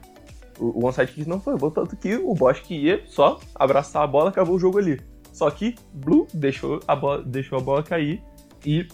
[0.59, 4.31] o onside kick não foi bom, tanto que o Bosch ia só abraçar a bola,
[4.31, 4.99] acabou o jogo ali.
[5.31, 8.23] Só que Blue deixou a bola, deixou a bola cair
[8.65, 8.89] e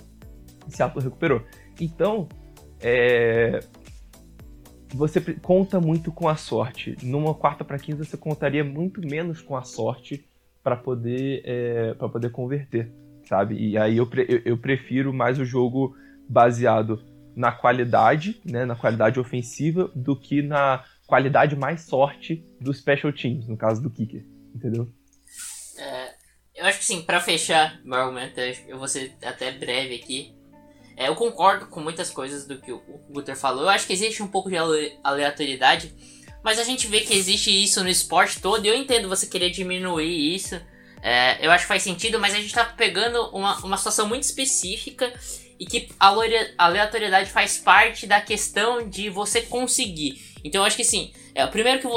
[0.69, 1.43] Seattle recuperou.
[1.81, 2.29] Então,
[2.83, 3.61] é,
[4.95, 6.97] você conta muito com a sorte.
[7.03, 10.24] Numa quarta para 15 você contaria muito menos com a sorte
[10.62, 12.93] para poder é, para poder converter,
[13.28, 13.57] sabe?
[13.57, 15.97] E aí eu, eu, eu prefiro mais o jogo
[16.28, 17.03] baseado
[17.35, 23.49] na qualidade, né, na qualidade ofensiva, do que na qualidade mais sorte do special teams,
[23.49, 24.24] no caso do kicker,
[24.55, 24.89] entendeu?
[25.78, 26.14] É,
[26.55, 30.35] eu acho que sim, para fechar meu argumento, eu vou ser até breve aqui.
[31.03, 32.81] É, eu concordo com muitas coisas do que o
[33.11, 33.65] Guter falou.
[33.65, 34.57] Eu acho que existe um pouco de
[35.03, 35.93] aleatoriedade,
[36.45, 38.65] mas a gente vê que existe isso no esporte todo.
[38.65, 40.61] E eu entendo você querer diminuir isso.
[41.03, 44.23] É, eu acho que faz sentido, mas a gente tá pegando uma, uma situação muito
[44.23, 45.13] específica
[45.59, 46.15] e que a
[46.57, 50.23] aleatoriedade faz parte da questão de você conseguir.
[50.45, 51.89] Então eu acho que sim, é primeiro que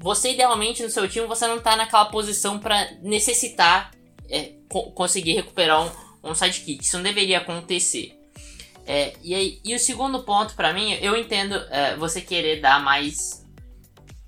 [0.00, 3.92] você idealmente no seu time você não tá naquela posição para necessitar
[4.28, 6.82] é, co conseguir recuperar um, um sidekick.
[6.82, 8.17] Isso não deveria acontecer.
[8.90, 12.82] É, e, aí, e o segundo ponto para mim, eu entendo é, você querer dar
[12.82, 13.46] mais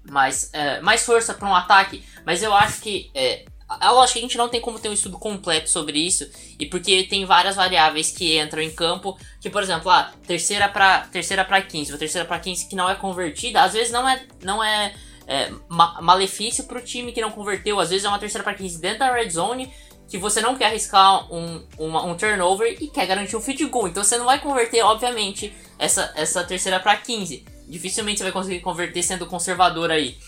[0.04, 3.46] mais, é, mais força para um ataque, mas eu acho que é,
[3.90, 7.04] lógico que a gente não tem como ter um estudo completo sobre isso, e porque
[7.04, 11.42] tem várias variáveis que entram em campo, que por exemplo, a ah, terceira para terceira
[11.42, 14.62] para 15, ou terceira para 15 que não é convertida, às vezes não é não
[14.62, 14.94] é,
[15.26, 18.78] é ma malefício pro time que não converteu, às vezes é uma terceira para 15
[18.78, 19.72] dentro da red zone
[20.10, 23.86] que você não quer arriscar um, uma, um turnover e quer garantir um field goal.
[23.86, 27.44] Então você não vai converter, obviamente, essa, essa terceira para 15.
[27.68, 30.18] Dificilmente você vai conseguir converter sendo conservador aí.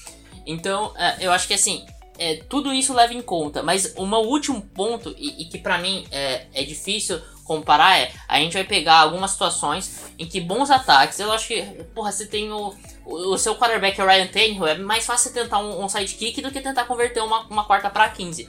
[0.46, 1.84] Então, é, eu acho que assim,
[2.16, 3.60] é, tudo isso leva em conta.
[3.60, 8.38] Mas um último ponto, e, e que para mim é, é difícil comparar, é a
[8.38, 11.60] gente vai pegar algumas situações em que bons ataques, eu acho que,
[11.92, 12.72] porra, você tem o,
[13.04, 16.60] o, o seu quarterback Ryan Tannehill, é mais fácil tentar um, um sidekick do que
[16.60, 18.48] tentar converter uma, uma quarta para 15.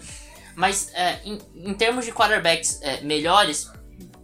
[0.56, 3.70] Mas é, em, em, termos de quarterbacks é, melhores,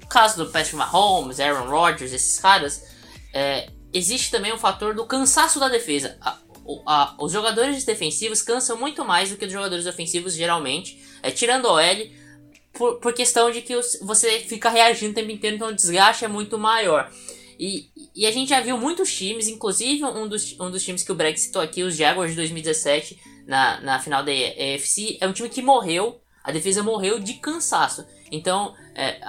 [0.10, 2.84] caso do Patrick Mahomes, Aaron Rodgers, esses caras,
[3.34, 6.18] é, existe também o fator do cansaço da defesa
[6.86, 11.66] a, os jogadores defensivos cansam muito mais do que os jogadores ofensivos geralmente, é, tirando
[11.66, 12.12] o L,
[12.74, 16.26] por, por questão de que os, você fica reagindo o tempo inteiro, então o desgaste
[16.26, 17.12] é muito maior.
[17.60, 17.89] E,
[18.20, 21.16] e a gente já viu muitos times, inclusive um dos, um dos times que o
[21.16, 23.18] Breg citou aqui, os Jaguars de 2017,
[23.48, 28.06] na, na final da EFC, é um time que morreu, a defesa morreu de cansaço.
[28.30, 29.22] Então, é,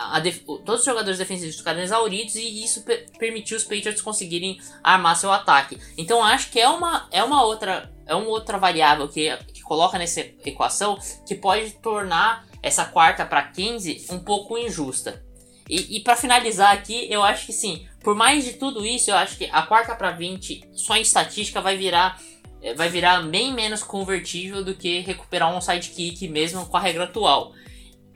[0.66, 2.84] todos os jogadores defensivos ficaram exauridos e isso
[3.16, 5.78] permitiu os Patriots conseguirem armar seu ataque.
[5.96, 9.96] Então, acho que é uma, é uma outra é uma outra variável que, que coloca
[9.96, 15.24] nessa equação que pode tornar essa quarta para 15 um pouco injusta.
[15.68, 19.16] E, e para finalizar aqui, eu acho que sim, por mais de tudo isso, eu
[19.16, 22.20] acho que a quarta para 20 só em estatística vai virar
[22.62, 27.04] é, vai virar bem menos convertível do que recuperar um sidekick mesmo com a regra
[27.04, 27.54] atual.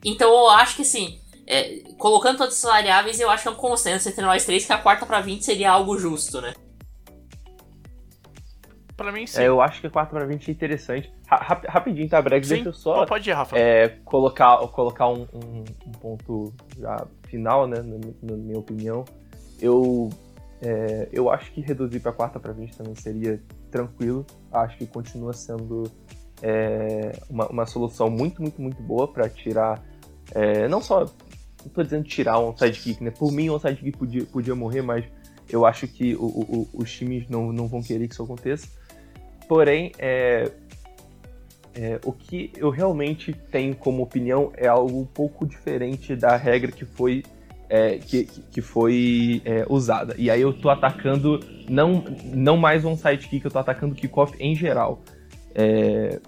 [0.04, 3.56] Então eu acho que assim, é, colocando todas essas variáveis, eu acho que é um
[3.56, 6.54] consenso entre nós três que a quarta para 20 seria algo justo, né?
[8.96, 9.40] Pra mim, sim.
[9.40, 11.12] É, eu acho que a quarta para 20 é interessante.
[11.26, 12.46] Ra rapidinho, tá, Breg?
[12.46, 13.04] Deixa eu só.
[13.06, 13.58] Pode ir, Rafa.
[13.58, 16.52] É, colocar colocar um, um, um, ponto
[17.28, 17.82] final, né?
[17.82, 19.04] Na, na minha opinião.
[19.60, 20.10] Eu,
[20.62, 24.24] é, eu acho que reduzir para quarta para 20 também seria tranquilo.
[24.52, 25.90] Acho que continua sendo
[26.40, 29.82] é, uma, uma solução muito, muito, muito boa para tirar
[30.32, 33.10] é, não só, não tô dizendo tirar um sidekick, né?
[33.10, 35.04] Por mim, um sidekick podia, podia morrer, mas
[35.48, 38.68] eu acho que o, o, os times não, não vão querer que isso aconteça.
[39.48, 40.50] Porém, é,
[41.74, 46.70] é, o que eu realmente tenho como opinião é algo um pouco diferente da regra
[46.70, 47.22] que foi,
[47.68, 50.14] é, que, que foi é, usada.
[50.16, 54.54] E aí eu tô atacando não, não mais um sidekick, eu tô atacando kickoff em
[54.54, 55.02] geral.
[55.54, 56.20] É,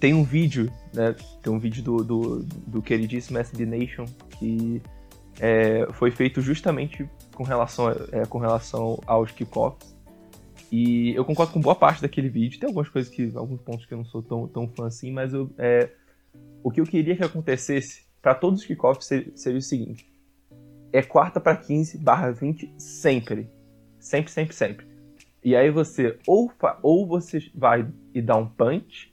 [0.00, 1.14] tem um vídeo, né?
[1.42, 4.04] Tem um vídeo do, do, do queridíssimo SB Nation
[4.38, 4.80] que
[5.40, 9.96] é, foi feito justamente com relação, é, com relação aos kickoffs.
[10.70, 12.60] E eu concordo com boa parte daquele vídeo.
[12.60, 13.32] Tem algumas coisas que.
[13.34, 15.90] alguns pontos que eu não sou tão, tão fã assim, mas eu, é,
[16.62, 20.06] o que eu queria que acontecesse para todos os kickoffs seria, seria o seguinte:
[20.92, 23.50] é quarta para 15 barra 20 sempre.
[23.98, 24.86] Sempre, sempre, sempre.
[25.42, 26.52] E aí você ou,
[26.82, 29.12] ou você vai e dá um punch,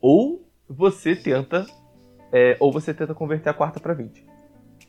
[0.00, 1.66] ou você tenta.
[2.32, 4.24] É, ou você tenta converter a quarta para 20.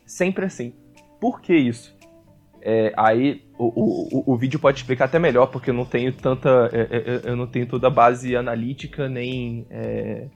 [0.04, 0.74] Sempre assim.
[1.20, 1.96] Por que isso?
[2.60, 6.70] É, aí o, o, o vídeo pode explicar até melhor, porque eu não tenho tanta.
[6.72, 10.28] É, é, é eu não tenho toda a base analítica, nem, é,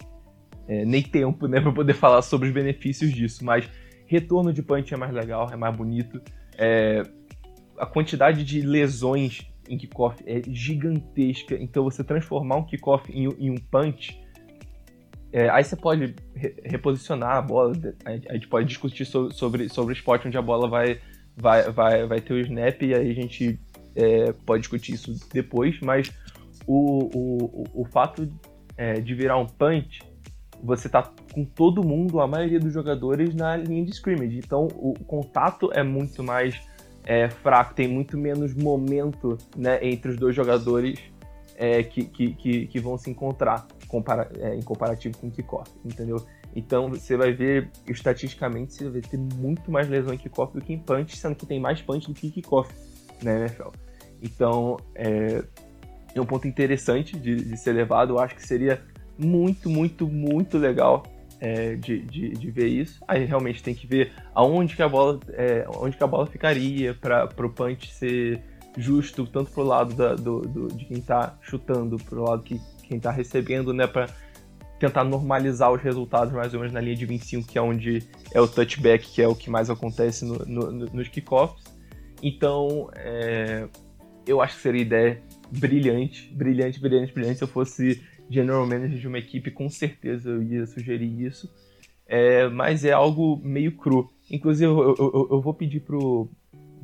[0.67, 3.45] é, nem tempo né, para poder falar sobre os benefícios disso.
[3.45, 3.69] Mas
[4.07, 6.21] retorno de punch é mais legal, é mais bonito.
[7.79, 13.51] a quantidade de lesões em kickoff é gigantesca, então você transformar um kickoff em, em
[13.51, 14.19] um punch.
[15.53, 17.73] aí você pode re reposicionar a bola,
[18.05, 20.99] a gente pode discutir sobre, sobre, sobre o esporte onde a bola vai
[21.37, 23.59] vai, vai, vai ter o snap e aí a gente
[23.95, 26.13] é, pode discutir isso depois, mas
[26.67, 28.29] o, o, o fato
[28.77, 30.03] é, de virar um punch,
[30.63, 34.95] você tá com todo mundo, a maioria dos jogadores na linha de scrimmage, então o
[35.05, 36.61] contato é muito mais
[37.05, 41.01] é, fraco, tem muito menos momento né, entre os dois jogadores
[41.57, 45.71] é, que, que, que, que, vão se encontrar compara é, em comparativo com o kickoff,
[45.85, 46.25] entendeu?
[46.55, 50.73] Então você vai ver, estatisticamente, você vai ter muito mais lesão em kickoff do que
[50.73, 52.73] em punch, sendo que tem mais punch do que kickoff
[53.23, 53.69] na NFL.
[54.23, 55.43] Então é,
[56.15, 58.15] é um ponto interessante de, de, ser levado.
[58.15, 58.83] Eu acho que seria
[59.17, 61.05] muito, muito, muito legal
[61.39, 63.01] é, de, de, de, ver isso.
[63.07, 66.95] Aí realmente tem que ver aonde que a bola, é, onde que a bola ficaria
[66.95, 68.43] para o punch ser
[68.77, 72.97] justo, tanto pro lado da, do, do, de quem está chutando, pro lado que quem
[72.97, 73.87] está recebendo, né?
[73.87, 74.09] Para
[74.81, 78.03] tentar normalizar os resultados mais ou menos na linha de 25, que é onde
[78.33, 81.63] é o touchback, que é o que mais acontece no, no, nos kickoffs.
[82.23, 83.69] Então, é,
[84.27, 85.23] eu acho que seria ideia
[85.53, 87.39] brilhante, brilhante, brilhante, brilhante.
[87.39, 91.53] Se eu fosse general manager de uma equipe, com certeza eu ia sugerir isso.
[92.07, 94.11] É, mas é algo meio cru.
[94.31, 96.29] Inclusive, eu, eu, eu vou pedir pro,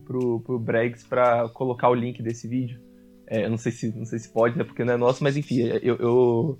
[0.04, 2.78] pro, pro Bregs para colocar o link desse vídeo.
[3.26, 4.64] É, não sei se não sei se pode, né?
[4.64, 6.58] Porque não é nosso, mas enfim, eu, eu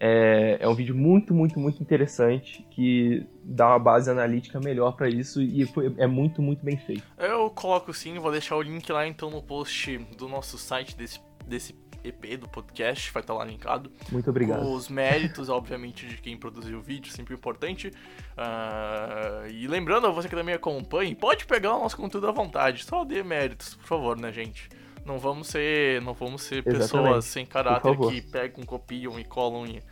[0.00, 5.08] é, é um vídeo muito, muito, muito interessante que dá uma base analítica melhor para
[5.08, 7.04] isso e foi, é muito, muito bem feito.
[7.18, 11.20] Eu coloco sim, vou deixar o link lá então no post do nosso site desse,
[11.46, 11.74] desse
[12.04, 13.90] EP do podcast, vai estar lá linkado.
[14.12, 14.68] Muito obrigado.
[14.68, 17.88] Os méritos, obviamente, de quem produziu o vídeo, sempre importante.
[17.88, 22.84] Uh, e lembrando a você que também acompanha, pode pegar o nosso conteúdo à vontade,
[22.84, 24.68] só dê méritos, por favor, né, gente?
[25.04, 29.82] Não vamos ser, não vamos ser pessoas sem caráter que pegam, copiam e colam e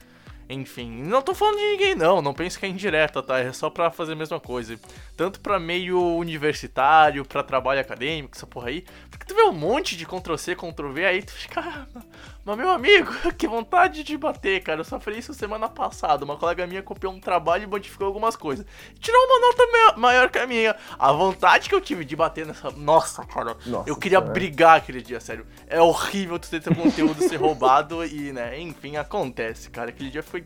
[0.49, 3.39] enfim, não tô falando de ninguém não, não pense que é indireta, tá?
[3.39, 4.79] É só pra fazer a mesma coisa.
[5.17, 8.85] Tanto pra meio universitário, pra trabalho acadêmico, essa porra aí.
[9.11, 11.89] Porque tu vê um monte de Ctrl-C, Ctrl-V, aí tu fica...
[12.45, 14.80] Mas meu amigo, que vontade de bater, cara.
[14.80, 16.24] Eu sofri isso semana passada.
[16.24, 18.66] Uma colega minha copiou um trabalho e modificou algumas coisas.
[18.99, 20.74] Tirou uma nota maior que a minha.
[20.99, 22.70] A vontade que eu tive de bater nessa...
[22.72, 23.57] Nossa, cara.
[23.64, 24.32] Nossa, eu queria cara.
[24.32, 25.47] brigar aquele dia, sério.
[25.68, 29.90] É horrível tu ter teu conteúdo ser roubado e, né, enfim, acontece, cara.
[29.90, 30.45] Aquele dia foi.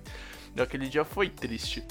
[0.59, 1.85] Aquele dia foi triste.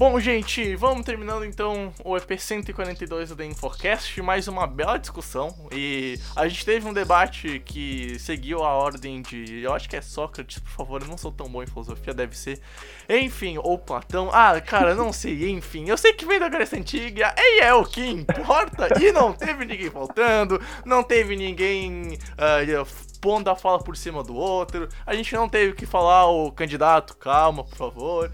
[0.00, 5.54] Bom, gente, vamos terminando então o EP 142 do The Infocast, mais uma bela discussão.
[5.70, 9.60] E a gente teve um debate que seguiu a ordem de.
[9.60, 12.34] Eu acho que é Sócrates, por favor, eu não sou tão bom em filosofia, deve
[12.34, 12.62] ser.
[13.10, 14.30] Enfim, ou Platão.
[14.32, 15.86] Ah, cara, não sei, enfim.
[15.86, 18.88] Eu sei que vem da Grécia Antiga, e é o que importa.
[18.98, 22.14] E não teve ninguém faltando, não teve ninguém.
[22.38, 24.88] Uh, pondo a fala por cima do outro.
[25.04, 28.30] A gente não teve que falar o candidato, calma, por favor.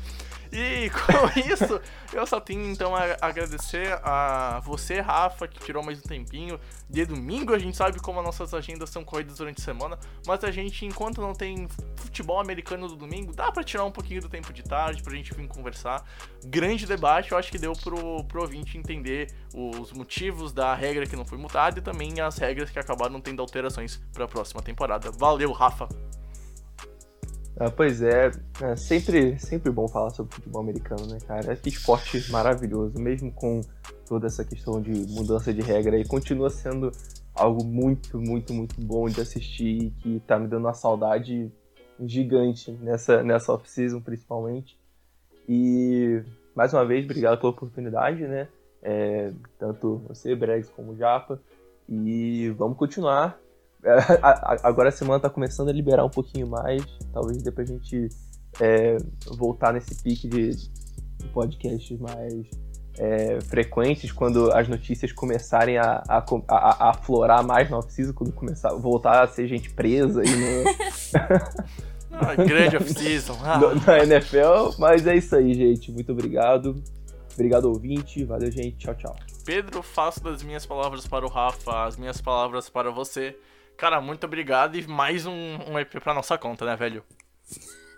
[0.53, 1.81] E com isso,
[2.13, 6.59] eu só tenho então a agradecer a você, Rafa, que tirou mais um tempinho.
[6.89, 10.43] De domingo a gente sabe como as nossas agendas são corridas durante a semana, mas
[10.45, 14.29] a gente, enquanto não tem futebol americano do domingo, dá para tirar um pouquinho do
[14.29, 16.05] tempo de tarde pra gente vir conversar.
[16.45, 21.17] Grande debate, eu acho que deu pro, pro ouvinte entender os motivos da regra que
[21.17, 25.11] não foi mutada e também as regras que acabaram tendo alterações para a próxima temporada.
[25.11, 25.89] Valeu, Rafa!
[27.59, 28.31] Ah, pois é,
[28.61, 31.57] é sempre, sempre bom falar sobre futebol americano, né, cara?
[31.57, 33.63] Que esporte maravilhoso, mesmo com
[34.07, 36.93] toda essa questão de mudança de regra aí, continua sendo
[37.35, 41.51] algo muito, muito, muito bom de assistir e que tá me dando uma saudade
[42.01, 44.79] gigante nessa, nessa off-season, principalmente.
[45.49, 46.23] E
[46.55, 48.49] mais uma vez, obrigado pela oportunidade, né?
[48.83, 51.41] É, tanto você, Bregs, como o Japa.
[51.89, 53.39] E vamos continuar.
[54.63, 56.85] Agora a semana tá começando a liberar um pouquinho mais.
[57.13, 58.09] Talvez depois a gente
[58.61, 60.51] é, voltar nesse pique de
[61.33, 62.49] podcasts mais
[62.99, 68.33] é, frequentes quando as notícias começarem a, a, a, a aflorar mais no off-season, quando
[68.33, 70.65] começar, voltar a ser gente presa aí no...
[72.19, 73.37] Ah, grande off-season.
[73.43, 73.59] Ah.
[73.87, 75.93] Na NFL, mas é isso aí, gente.
[75.93, 76.83] Muito obrigado.
[77.35, 78.25] Obrigado, ouvinte.
[78.25, 78.79] Valeu, gente.
[78.79, 79.15] Tchau, tchau.
[79.45, 83.37] Pedro, faço das minhas palavras para o Rafa, as minhas palavras para você.
[83.77, 87.05] Cara, muito obrigado e mais um, um EP pra nossa conta, né, velho?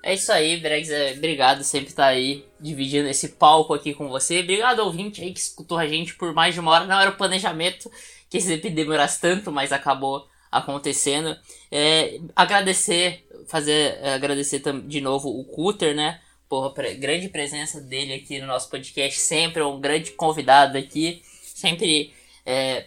[0.03, 0.91] É isso aí, Bregs.
[0.91, 4.41] É, obrigado sempre estar tá aí dividindo esse palco aqui com você.
[4.41, 6.85] Obrigado, ouvinte aí que escutou a gente por mais de uma hora.
[6.85, 7.91] Não era o planejamento
[8.29, 11.37] que esse EP demorasse tanto, mas acabou acontecendo.
[11.71, 16.21] É, agradecer, fazer é, agradecer de novo o Cutter, né?
[16.49, 21.23] Porra, pre grande presença dele aqui no nosso podcast, sempre um grande convidado aqui,
[21.55, 22.15] sempre
[22.45, 22.87] é,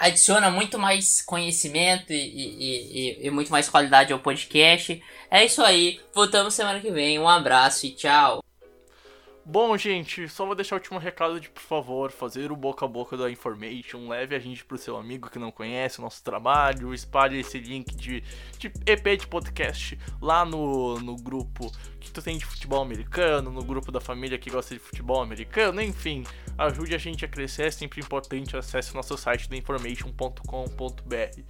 [0.00, 5.00] adiciona muito mais conhecimento e, e, e, e, muito mais qualidade ao podcast.
[5.30, 8.42] É isso aí, voltamos semana que vem, um abraço e tchau!
[9.44, 12.88] Bom, gente, só vou deixar o último recado de, por favor, fazer o boca a
[12.88, 16.94] boca da information, leve a gente pro seu amigo que não conhece o nosso trabalho,
[16.94, 18.22] espalhe esse link de,
[18.58, 21.70] de EP de podcast lá no, no grupo
[22.00, 25.80] que tu tem de futebol americano, no grupo da família que gosta de futebol americano,
[25.80, 26.24] enfim,
[26.58, 31.40] ajude a gente a crescer, é sempre importante, acesse nosso site da information.com.br.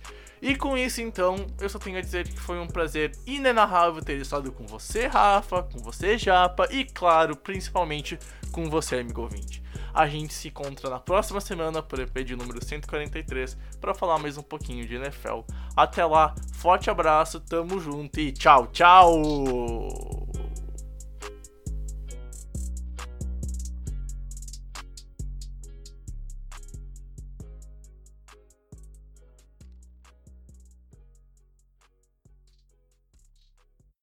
[0.43, 4.17] E com isso, então, eu só tenho a dizer que foi um prazer inenarrável ter
[4.17, 8.19] estado com você, Rafa, com você, Japa, e claro, principalmente
[8.51, 9.63] com você, amigo ouvinte.
[9.93, 14.39] A gente se encontra na próxima semana por EP de número 143 para falar mais
[14.39, 15.41] um pouquinho de NFL.
[15.77, 20.30] Até lá, forte abraço, tamo junto e tchau, tchau!